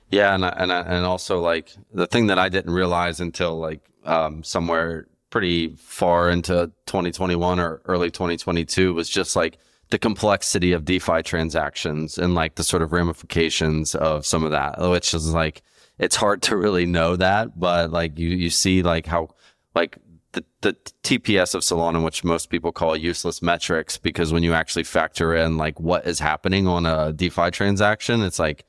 [0.10, 4.43] Yeah, and and and also like the thing that I didn't realize until like um,
[4.43, 11.22] somewhere pretty far into 2021 or early 2022 was just like the complexity of DeFi
[11.22, 15.62] transactions and like the sort of ramifications of some of that, which is like
[16.00, 19.30] it's hard to really know that, but like you you see like how
[19.76, 19.98] like
[20.32, 24.84] the, the TPS of Solana, which most people call useless metrics, because when you actually
[24.84, 28.65] factor in like what is happening on a DeFi transaction, it's like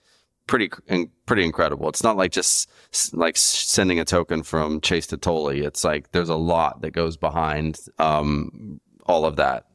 [0.50, 0.68] pretty
[1.26, 1.88] pretty incredible.
[1.88, 2.68] It's not like just
[3.14, 5.64] like sending a token from Chase to Toly.
[5.64, 9.66] It's like there's a lot that goes behind um, all of that.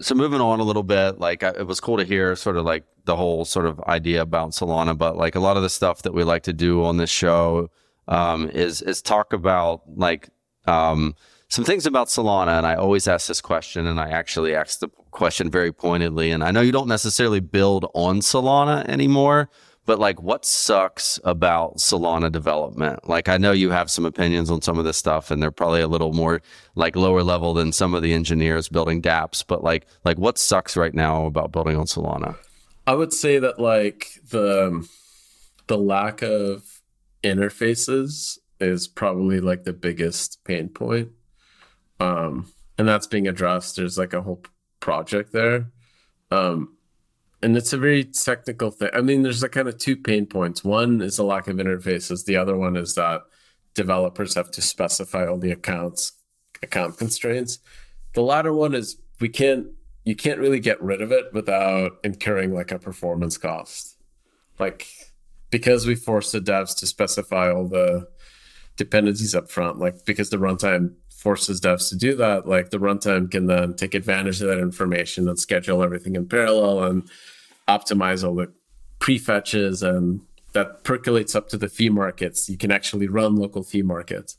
[0.00, 2.84] So moving on a little bit, like it was cool to hear sort of like
[3.04, 6.14] the whole sort of idea about Solana, but like a lot of the stuff that
[6.14, 7.68] we like to do on this show
[8.08, 10.28] um, is is talk about like
[10.66, 11.16] um,
[11.48, 12.56] some things about Solana.
[12.58, 16.30] And I always ask this question, and I actually asked the question very pointedly.
[16.30, 19.48] And I know you don't necessarily build on Solana anymore,
[19.86, 23.08] but like what sucks about Solana development?
[23.08, 25.80] Like I know you have some opinions on some of this stuff and they're probably
[25.80, 26.42] a little more
[26.74, 30.76] like lower level than some of the engineers building dApps, but like like what sucks
[30.76, 32.36] right now about building on Solana?
[32.86, 34.86] I would say that like the
[35.68, 36.82] the lack of
[37.22, 41.10] interfaces is probably like the biggest pain point.
[42.00, 43.76] Um and that's being addressed.
[43.76, 44.42] There's like a whole
[44.84, 45.70] project there.
[46.30, 46.76] Um,
[47.42, 48.90] and it's a very technical thing.
[48.92, 50.62] I mean, there's a kind of two pain points.
[50.62, 52.26] One is the lack of interfaces.
[52.26, 53.22] The other one is that
[53.72, 56.12] developers have to specify all the accounts
[56.62, 57.58] account constraints.
[58.12, 59.68] The latter one is we can't
[60.04, 63.96] you can't really get rid of it without incurring like a performance cost.
[64.58, 64.86] Like
[65.50, 68.06] because we force the devs to specify all the
[68.76, 70.94] dependencies up front, like because the runtime
[71.24, 75.26] forces devs to do that, like the runtime can then take advantage of that information
[75.28, 77.10] and schedule everything in parallel and
[77.66, 78.52] optimize all the
[79.00, 80.20] prefetches and
[80.52, 82.48] that percolates up to the fee markets.
[82.48, 84.36] You can actually run local fee markets.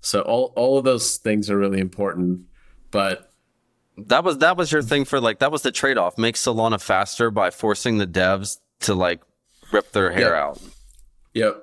[0.00, 2.42] So all all of those things are really important.
[2.92, 3.32] But
[3.96, 6.18] that was that was your thing for like that was the trade off.
[6.18, 9.22] Make Solana faster by forcing the devs to like
[9.72, 10.42] rip their hair Yep.
[10.44, 10.60] out.
[11.34, 11.54] Yep.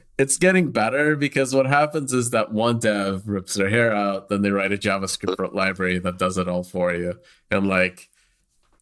[0.18, 4.42] it's getting better because what happens is that one dev rips their hair out, then
[4.42, 7.18] they write a JavaScript library that does it all for you.
[7.50, 8.08] And like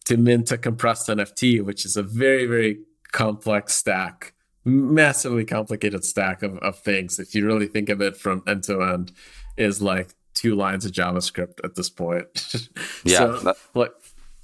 [0.05, 2.79] to mint a compressed NFT, which is a very, very
[3.11, 4.33] complex stack,
[4.63, 7.19] massively complicated stack of, of things.
[7.19, 9.11] If you really think of it from end to end,
[9.57, 12.27] is like two lines of JavaScript at this point.
[13.03, 13.91] Yeah, so, that- like,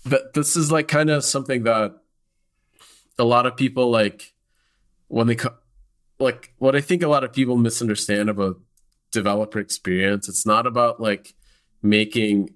[0.05, 1.95] but this is like kind of something that
[3.17, 4.33] a lot of people like
[5.07, 5.55] when they co-
[6.21, 8.59] like what I think a lot of people misunderstand about
[9.11, 10.29] developer experience.
[10.29, 11.33] It's not about like
[11.81, 12.51] making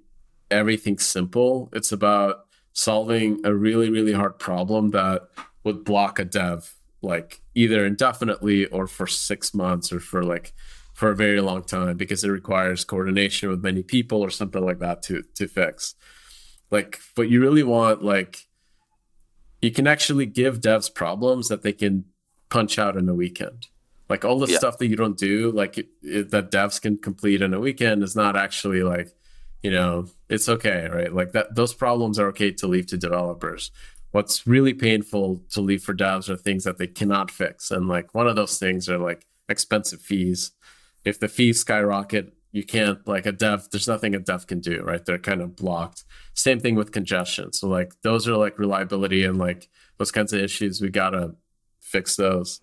[0.52, 1.70] everything simple.
[1.74, 5.24] It's about solving a really really hard problem that
[5.64, 10.54] would block a dev like either indefinitely or for 6 months or for like
[10.94, 14.80] for a very long time because it requires coordination with many people or something like
[14.80, 15.96] that to to fix.
[16.72, 18.48] Like what you really want like
[19.62, 22.06] you can actually give devs problems that they can
[22.56, 23.68] punch out in a weekend.
[24.08, 24.60] Like all the Yeah.
[24.62, 25.88] stuff that you don't do, like it,
[26.18, 29.10] it, that devs can complete in a weekend, is not actually like,
[29.64, 29.92] you know,
[30.30, 31.14] it's okay, right?
[31.20, 33.72] Like that, those problems are okay to leave to developers.
[34.12, 38.08] What's really painful to leave for devs are things that they cannot fix, and like
[38.20, 40.52] one of those things are like expensive fees.
[41.04, 42.26] If the fees skyrocket,
[42.58, 43.68] you can't like a dev.
[43.72, 45.04] There's nothing a dev can do, right?
[45.06, 46.06] They're kind of blocked.
[46.34, 47.52] Same thing with congestion.
[47.52, 49.62] So like those are like reliability and like
[49.98, 50.80] those kinds of issues.
[50.80, 51.36] We gotta
[51.96, 52.62] fix those.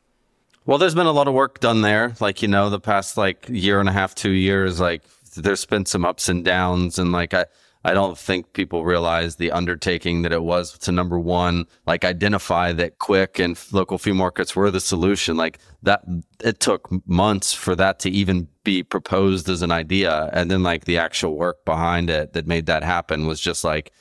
[0.66, 2.14] Well, there's been a lot of work done there.
[2.20, 5.02] Like, you know, the past like year and a half, two years, like
[5.36, 6.98] there's been some ups and downs.
[6.98, 7.46] And like, I,
[7.84, 12.70] I don't think people realize the undertaking that it was to number one, like identify
[12.72, 15.36] that QUIC and local fee markets were the solution.
[15.36, 16.04] Like that,
[16.44, 20.30] it took months for that to even be proposed as an idea.
[20.32, 23.92] And then like the actual work behind it that made that happen was just like,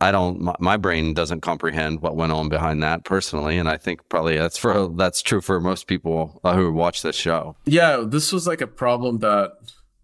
[0.00, 3.58] I, don't, my, my brain doesn't comprehend what went on behind that personally.
[3.58, 7.16] And I think probably that's for, that's true for most people uh, who watch this
[7.16, 7.56] show.
[7.66, 9.52] Yeah, this was like a problem that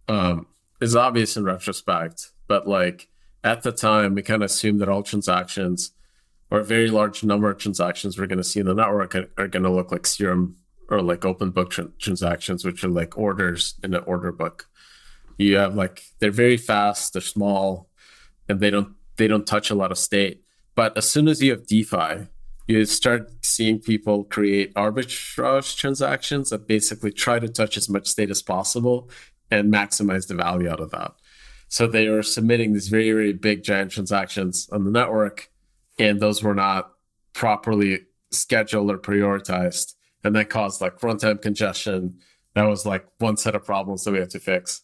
[0.09, 0.47] um,
[0.81, 3.09] is obvious in retrospect, but like
[3.43, 5.93] at the time, we kind of assumed that all transactions
[6.51, 9.31] or a very large number of transactions we're going to see in the network are,
[9.39, 10.57] are going to look like Serum
[10.89, 14.69] or like OpenBook tran- transactions, which are like orders in an order book.
[15.39, 17.89] You have like they're very fast, they're small,
[18.49, 20.43] and they don't they don't touch a lot of state.
[20.75, 22.27] But as soon as you have DeFi,
[22.67, 28.31] you start seeing people create arbitrage transactions that basically try to touch as much state
[28.31, 29.11] as possible
[29.51, 31.13] and maximize the value out of that.
[31.69, 35.51] So they are submitting these very, very big giant transactions on the network,
[35.99, 36.93] and those were not
[37.33, 39.95] properly scheduled or prioritized.
[40.23, 42.19] And that caused like runtime congestion.
[42.55, 44.83] That was like one set of problems that we had to fix.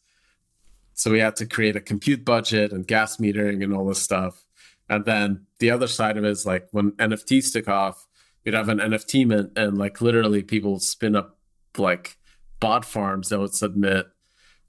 [1.00, 4.44] So we had to create a compute budget and gas metering and all this stuff.
[4.86, 8.06] And then the other side of it is like when NFTs took off,
[8.44, 11.38] you'd have an NFT mint and like literally people spin up
[11.78, 12.18] like
[12.60, 14.08] bot farms that would submit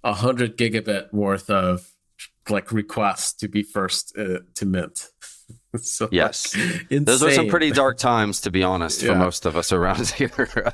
[0.05, 1.91] a hundred gigabit worth of
[2.49, 5.09] like requests to be first uh, to mint.
[5.81, 6.55] so Yes.
[6.55, 10.07] like, Those were some pretty dark times, to be honest, for most of us around
[10.11, 10.71] here.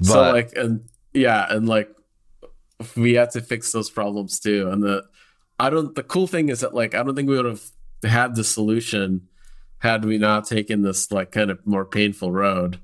[0.00, 1.90] so like and yeah and like
[2.96, 4.68] we had to fix those problems too.
[4.70, 5.02] And the
[5.58, 7.62] i don't the cool thing is that like i don't think we would have
[8.04, 9.26] had the solution
[9.78, 12.78] had we not taken this like kind of more painful road.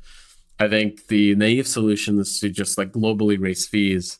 [0.59, 4.18] I think the naive solution is to just like globally raise fees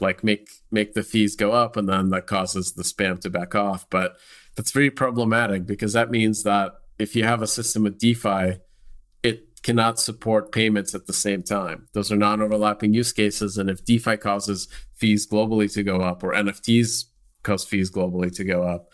[0.00, 3.54] like make make the fees go up and then that causes the spam to back
[3.54, 3.88] off.
[3.90, 4.16] But
[4.56, 8.60] that's very problematic because that means that if you have a system with defi
[9.62, 11.88] cannot support payments at the same time.
[11.92, 13.58] Those are non overlapping use cases.
[13.58, 17.04] And if DeFi causes fees globally to go up or NFTs
[17.42, 18.90] cause fees globally to go up,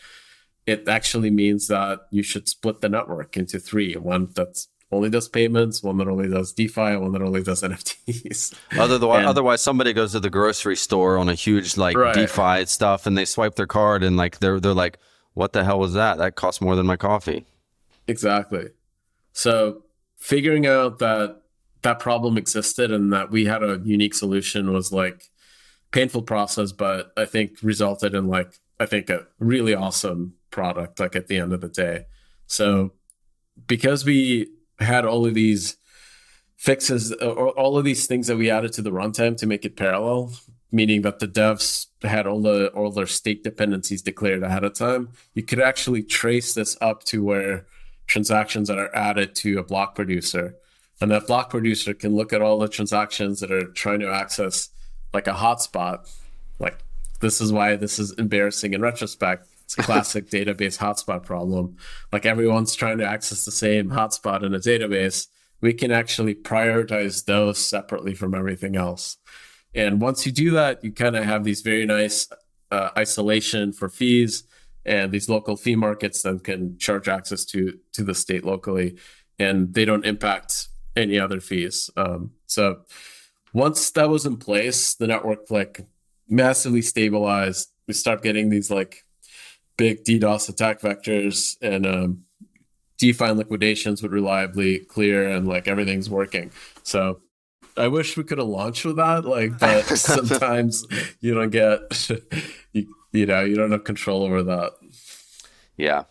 [0.67, 5.29] it actually means that you should split the network into three one that's only does
[5.29, 8.55] payments, one that only does DeFi, one that only does NFTs.
[8.79, 12.15] Otherwise, And- otherwise, somebody goes to the grocery store on a huge like Right.
[12.15, 14.99] DeFi stuff, and they swipe their card, and like they're they're like,
[15.35, 16.19] what the hell was that?
[16.19, 17.47] That cost more than my coffee.
[18.09, 18.69] Exactly.
[19.33, 19.83] So
[20.17, 21.43] figuring out that
[21.83, 25.31] that problem existed and that we had a unique solution was like
[25.93, 31.01] painful process, but I think resulted in like I think a really awesome product.
[31.01, 32.07] Like at the end of the day,
[32.47, 32.93] so
[33.67, 34.49] because we
[34.79, 35.77] had all of these
[36.57, 39.65] fixes uh, or all of these things that we added to the runtime to make
[39.65, 40.33] it parallel
[40.73, 45.09] meaning that the devs had all the all their state dependencies declared ahead of time
[45.35, 47.67] you could actually trace this up to where
[48.07, 50.57] transactions that are added to a block producer.
[51.01, 54.71] And that block producer can look at all the transactions that are trying to access
[55.13, 56.11] like a hotspot.
[56.59, 56.79] Like
[57.21, 59.47] this is why this is embarrassing in retrospect.
[59.65, 61.77] It's a classic database hotspot problem.
[62.13, 65.27] Like everyone's trying to access the same hotspot in a database.
[65.61, 69.19] We can actually prioritize those separately from everything else.
[69.75, 72.29] And once you do that, you kind of have these very nice
[72.71, 74.45] uh, isolation for fees
[74.87, 78.97] and these local fee markets then can charge access to to the state locally,
[79.39, 81.91] and they don't impact any other fees.
[81.97, 82.83] Um, so
[83.53, 85.87] once that was in place, the network like
[86.29, 87.71] massively stabilized.
[87.87, 89.05] We start getting these like
[89.77, 92.23] big DDoS attack vectors, and um,
[92.99, 96.51] DeFi liquidations would reliably clear and like everything's working.
[96.83, 97.21] So
[97.77, 100.87] I wish we could have launched with that, like, but sometimes
[101.21, 101.81] you don't get,
[102.73, 104.73] you, you know, you don't have control over that.
[105.77, 106.05] Yeah.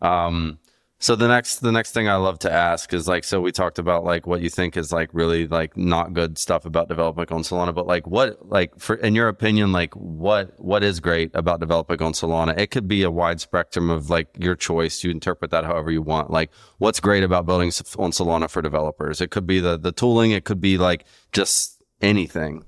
[0.00, 0.58] Um,
[1.00, 3.78] so the next the next thing I love to ask is like so we talked
[3.78, 7.42] about like what you think is like really like not good stuff about developing on
[7.42, 11.60] Solana, but like what like for in your opinion like what what is great about
[11.60, 12.58] developing on Solana?
[12.58, 15.04] It could be a wide spectrum of like your choice.
[15.04, 16.32] You interpret that however you want.
[16.32, 19.20] Like what's great about building on Solana for developers?
[19.20, 20.32] It could be the the tooling.
[20.32, 22.64] It could be like just anything.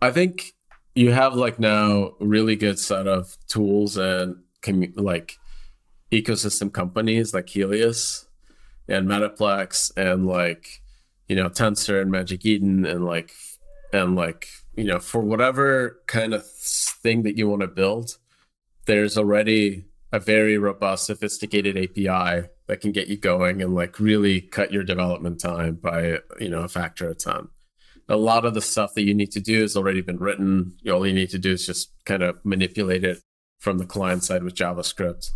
[0.00, 0.54] I think
[0.96, 5.38] you have like now really good set of tools and commu- like
[6.10, 8.26] ecosystem companies like Helius
[8.88, 10.80] and Metaplex and like
[11.28, 13.32] you know Tensor and Magic Eden and like
[13.92, 18.16] and like you know for whatever kind of thing that you want to build,
[18.86, 24.40] there's already a very robust, sophisticated API that can get you going and like really
[24.40, 27.48] cut your development time by you know a factor of ten.
[28.08, 30.76] A lot of the stuff that you need to do has already been written.
[30.90, 33.18] All you need to do is just kind of manipulate it
[33.58, 35.30] from the client side with JavaScript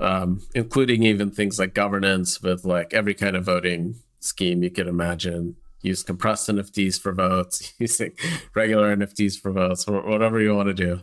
[0.00, 4.86] um, including even things like governance with like every kind of voting scheme you could
[4.86, 5.56] imagine.
[5.80, 8.12] Use compressed NFTs for votes, using
[8.54, 11.02] regular NFTs for votes, or whatever you want to do.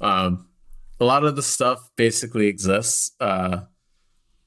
[0.00, 0.46] Um,
[1.00, 3.12] a lot of the stuff basically exists.
[3.20, 3.62] Uh,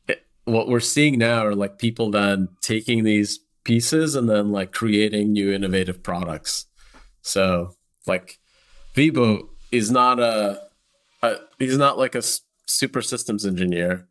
[0.08, 4.72] it, what we're seeing now are like people then taking these pieces and then like
[4.72, 6.68] creating new innovative products.
[7.22, 7.76] So
[8.08, 8.40] like
[8.96, 10.62] Vibhu is not a,
[11.22, 12.24] a he's not like a
[12.66, 14.08] super systems engineer.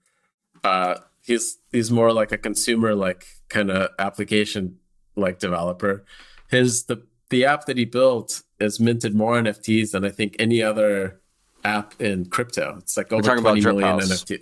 [0.62, 4.78] Uh, he's he's more like a consumer like kind of application
[5.16, 6.04] like developer.
[6.50, 10.62] His the the app that he built has minted more NFTs than I think any
[10.62, 11.20] other
[11.64, 12.76] app in crypto.
[12.78, 14.40] It's like over 20 million NFT.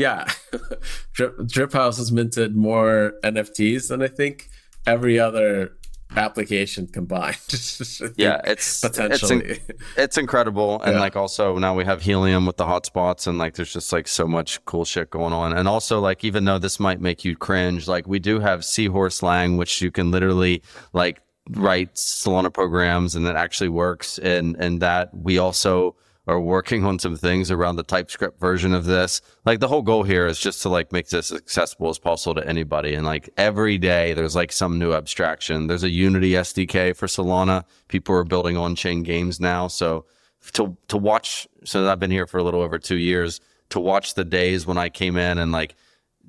[0.00, 0.26] Yeah.
[1.12, 4.48] Drip, DRiP Haus has minted more NFTs than I think
[4.86, 5.72] every other
[6.16, 7.36] application combined.
[8.16, 11.00] yeah, it's potentially it's, in, it's incredible, and yeah.
[11.00, 14.26] like also now we have helium with the hotspots, and like there's just like so
[14.26, 17.86] much cool shit going on, and also like even though this might make you cringe,
[17.86, 20.62] like we do have Seahorse Lang, which you can literally
[20.94, 21.20] like
[21.50, 25.94] write Solana programs, and that actually works, and and that we also
[26.30, 29.20] are working on some things around the TypeScript version of this.
[29.44, 32.48] Like the whole goal here is just to like make this accessible as possible to
[32.48, 32.94] anybody.
[32.94, 35.66] And like every day there's like some new abstraction.
[35.66, 37.64] There's a Unity SDK for Solana.
[37.88, 39.66] People are building on-chain games now.
[39.66, 40.06] So
[40.52, 44.14] to to watch since I've been here for a little over two years, to watch
[44.14, 45.74] the days when I came in and like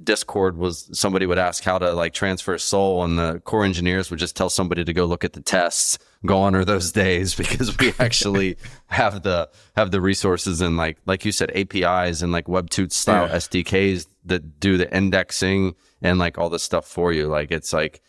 [0.03, 4.19] Discord was somebody would ask how to like transfer SOL and the core engineers would
[4.19, 5.99] just tell somebody to go look at the tests.
[6.25, 8.57] Gone are those days because we actually
[8.87, 13.27] have the have the resources and like like you said APIs and like Web2 style
[13.27, 13.35] yeah.
[13.35, 17.27] SDKs that do the indexing and like all this stuff for you.
[17.27, 18.01] Like it's like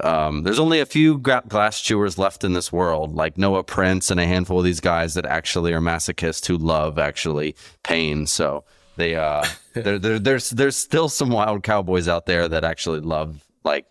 [0.00, 4.20] um, there's only a few glass chewers left in this world, like Noah Prince and
[4.20, 8.26] a handful of these guys that actually are masochists who love actually pain.
[8.26, 8.64] So
[8.96, 9.44] they uh,
[9.74, 13.86] there, there, there's there's still some wild cowboys out there that actually love like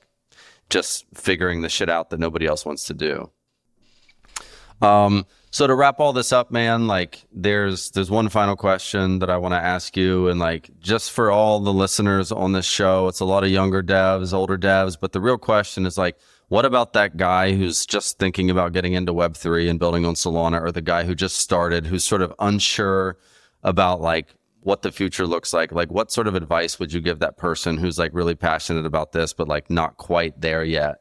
[0.69, 3.30] just figuring the shit out that nobody else wants to do.
[4.82, 9.30] Um, so to wrap all this up, man, like there's there's one final question that
[9.30, 13.07] I want to ask you, and like just for all the listeners on this show,
[13.07, 16.17] it's a lot of younger devs, older devs, but the real question is like,
[16.49, 20.13] what about that guy who's just thinking about getting into Web three and building on
[20.13, 23.17] Solana, or the guy who just started, who's sort of unsure
[23.63, 27.19] about like what the future looks like, like what sort of advice would you give
[27.19, 30.97] that person who's like really passionate about this, but like not quite there yet?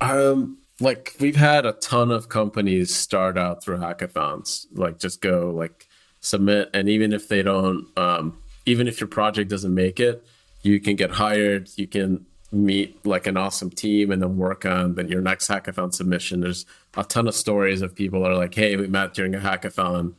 [0.00, 5.50] Um, like we've had a ton of companies start out through hackathons, like just go
[5.50, 5.88] like
[6.20, 10.24] submit, and even if they don't, um, even if your project doesn't make it,
[10.62, 11.68] you can get hired.
[11.76, 15.92] You can meet like an awesome team and then work on then your next hackathon
[15.92, 16.40] submission.
[16.40, 16.64] There's
[16.96, 20.14] a ton of stories of people that are like, hey, we met during a hackathon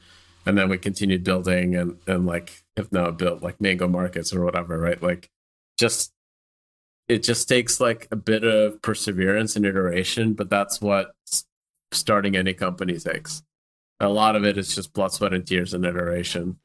[0.46, 4.44] and then we continued building and and like have now built like mango markets or
[4.44, 5.02] whatever, right?
[5.02, 5.30] Like
[5.78, 6.12] just
[7.10, 11.12] it just takes like a bit of perseverance and iteration, but that's what
[11.92, 13.44] starting any company takes.
[14.00, 16.60] A lot of it is just blood, sweat, and tears and iteration.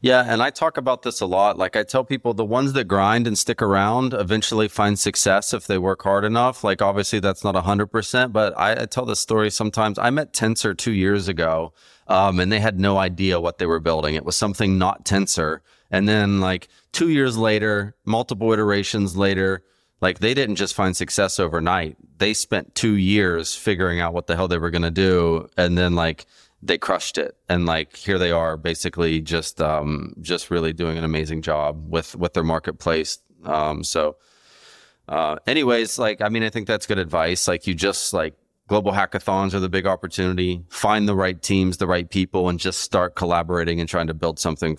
[0.00, 1.58] Yeah, and I talk about this a lot.
[1.58, 5.66] Like I tell people the ones that grind and stick around eventually find success if
[5.66, 6.62] they work hard enough.
[6.62, 9.98] Like obviously that's not 100%, but I, I tell this story sometimes.
[9.98, 11.72] I met Tensor 2 years ago.
[12.06, 14.14] Um, and they had no idea what they were building.
[14.14, 15.60] It was something not Tensor.
[15.94, 19.62] And then like 2 years later, multiple iterations later,
[20.00, 21.96] like they didn't just find success overnight.
[22.18, 25.78] They spent 2 years figuring out what the hell they were going to do and
[25.78, 26.26] then like
[26.60, 27.36] they crushed it.
[27.48, 32.16] And like here they are basically just um just really doing an amazing job with
[32.16, 33.20] with their marketplace.
[33.44, 34.16] Um so
[35.06, 37.46] uh anyways like i mean i think that's good advice.
[37.46, 38.34] Like you just like
[38.66, 40.64] global hackathons are the big opportunity.
[40.70, 44.40] Find the right teams the right people and just start collaborating and trying to build
[44.40, 44.76] something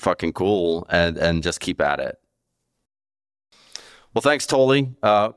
[0.00, 2.18] fucking cool and and just keep at it
[4.14, 5.30] well thanks Toly uh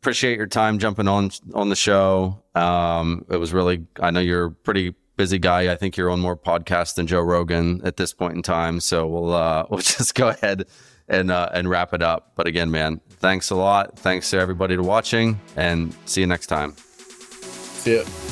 [0.00, 4.46] appreciate your time jumping on on the show um it was really i know you're
[4.46, 5.72] a pretty busy guy.
[5.72, 8.80] I think you're on more podcasts than Joe Rogan at this point in time.
[8.80, 10.66] So we'll uh, we'll just go ahead
[11.08, 12.32] and uh, and wrap it up.
[12.34, 13.98] But again, man, thanks a lot.
[13.98, 16.74] Thanks to everybody to watching, and see you next time.
[16.76, 18.23] See ya.